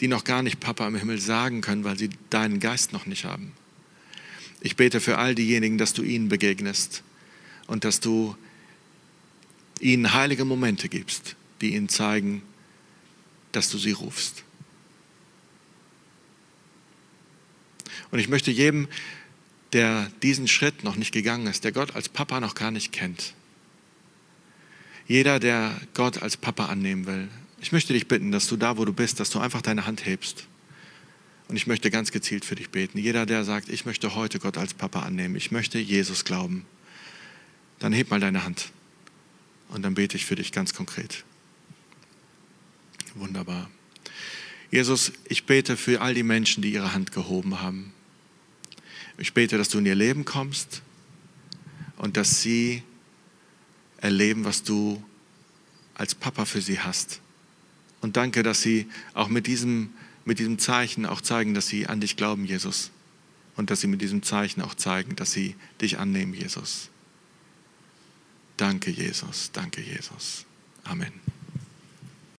die 0.00 0.08
noch 0.08 0.24
gar 0.24 0.42
nicht 0.42 0.60
Papa 0.60 0.86
im 0.86 0.96
Himmel 0.96 1.20
sagen 1.20 1.60
können, 1.60 1.84
weil 1.84 1.98
sie 1.98 2.10
deinen 2.30 2.60
Geist 2.60 2.92
noch 2.92 3.06
nicht 3.06 3.24
haben. 3.24 3.52
Ich 4.60 4.76
bete 4.76 5.00
für 5.00 5.18
all 5.18 5.34
diejenigen, 5.34 5.78
dass 5.78 5.92
du 5.92 6.02
ihnen 6.02 6.28
begegnest 6.28 7.02
und 7.66 7.84
dass 7.84 8.00
du 8.00 8.36
ihnen 9.80 10.12
heilige 10.12 10.44
Momente 10.44 10.88
gibst, 10.88 11.36
die 11.60 11.74
ihnen 11.74 11.88
zeigen, 11.88 12.42
dass 13.52 13.70
du 13.70 13.78
sie 13.78 13.92
rufst. 13.92 14.44
Und 18.10 18.18
ich 18.18 18.28
möchte 18.28 18.50
jedem, 18.50 18.88
der 19.72 20.10
diesen 20.22 20.48
Schritt 20.48 20.82
noch 20.82 20.96
nicht 20.96 21.12
gegangen 21.12 21.46
ist, 21.46 21.64
der 21.64 21.72
Gott 21.72 21.94
als 21.94 22.08
Papa 22.08 22.40
noch 22.40 22.54
gar 22.54 22.70
nicht 22.70 22.92
kennt, 22.92 23.34
jeder, 25.08 25.40
der 25.40 25.74
Gott 25.94 26.22
als 26.22 26.36
Papa 26.36 26.66
annehmen 26.66 27.06
will, 27.06 27.28
ich 27.60 27.72
möchte 27.72 27.92
dich 27.92 28.06
bitten, 28.06 28.30
dass 28.30 28.46
du 28.46 28.56
da, 28.56 28.76
wo 28.76 28.84
du 28.84 28.92
bist, 28.92 29.18
dass 29.18 29.30
du 29.30 29.40
einfach 29.40 29.62
deine 29.62 29.86
Hand 29.86 30.06
hebst. 30.06 30.46
Und 31.48 31.56
ich 31.56 31.66
möchte 31.66 31.90
ganz 31.90 32.12
gezielt 32.12 32.44
für 32.44 32.54
dich 32.54 32.68
beten. 32.68 32.98
Jeder, 32.98 33.24
der 33.24 33.42
sagt, 33.44 33.70
ich 33.70 33.86
möchte 33.86 34.14
heute 34.14 34.38
Gott 34.38 34.58
als 34.58 34.74
Papa 34.74 35.00
annehmen, 35.00 35.34
ich 35.34 35.50
möchte 35.50 35.78
Jesus 35.78 36.24
glauben, 36.24 36.66
dann 37.78 37.92
heb 37.92 38.10
mal 38.10 38.20
deine 38.20 38.44
Hand. 38.44 38.70
Und 39.70 39.82
dann 39.82 39.94
bete 39.94 40.16
ich 40.16 40.26
für 40.26 40.36
dich 40.36 40.52
ganz 40.52 40.74
konkret. 40.74 41.24
Wunderbar. 43.14 43.70
Jesus, 44.70 45.12
ich 45.24 45.46
bete 45.46 45.78
für 45.78 46.02
all 46.02 46.12
die 46.12 46.22
Menschen, 46.22 46.62
die 46.62 46.72
ihre 46.72 46.92
Hand 46.92 47.12
gehoben 47.12 47.60
haben. 47.60 47.92
Ich 49.16 49.32
bete, 49.32 49.56
dass 49.56 49.70
du 49.70 49.78
in 49.78 49.86
ihr 49.86 49.94
Leben 49.94 50.26
kommst 50.26 50.82
und 51.96 52.18
dass 52.18 52.42
sie 52.42 52.82
erleben, 53.98 54.44
was 54.44 54.62
du 54.62 55.02
als 55.94 56.14
Papa 56.14 56.44
für 56.44 56.60
sie 56.60 56.80
hast. 56.80 57.20
Und 58.00 58.16
danke, 58.16 58.42
dass 58.42 58.62
sie 58.62 58.86
auch 59.14 59.28
mit 59.28 59.46
diesem, 59.46 59.92
mit 60.24 60.38
diesem 60.38 60.58
Zeichen 60.58 61.06
auch 61.06 61.20
zeigen, 61.20 61.54
dass 61.54 61.66
sie 61.66 61.86
an 61.86 62.00
dich 62.00 62.16
glauben, 62.16 62.44
Jesus. 62.44 62.90
Und 63.56 63.70
dass 63.70 63.80
sie 63.80 63.88
mit 63.88 64.00
diesem 64.00 64.22
Zeichen 64.22 64.62
auch 64.62 64.74
zeigen, 64.74 65.16
dass 65.16 65.32
sie 65.32 65.56
dich 65.80 65.98
annehmen, 65.98 66.32
Jesus. 66.32 66.90
Danke, 68.56 68.90
Jesus. 68.90 69.50
Danke, 69.52 69.80
Jesus. 69.80 70.44
Amen. 70.84 71.37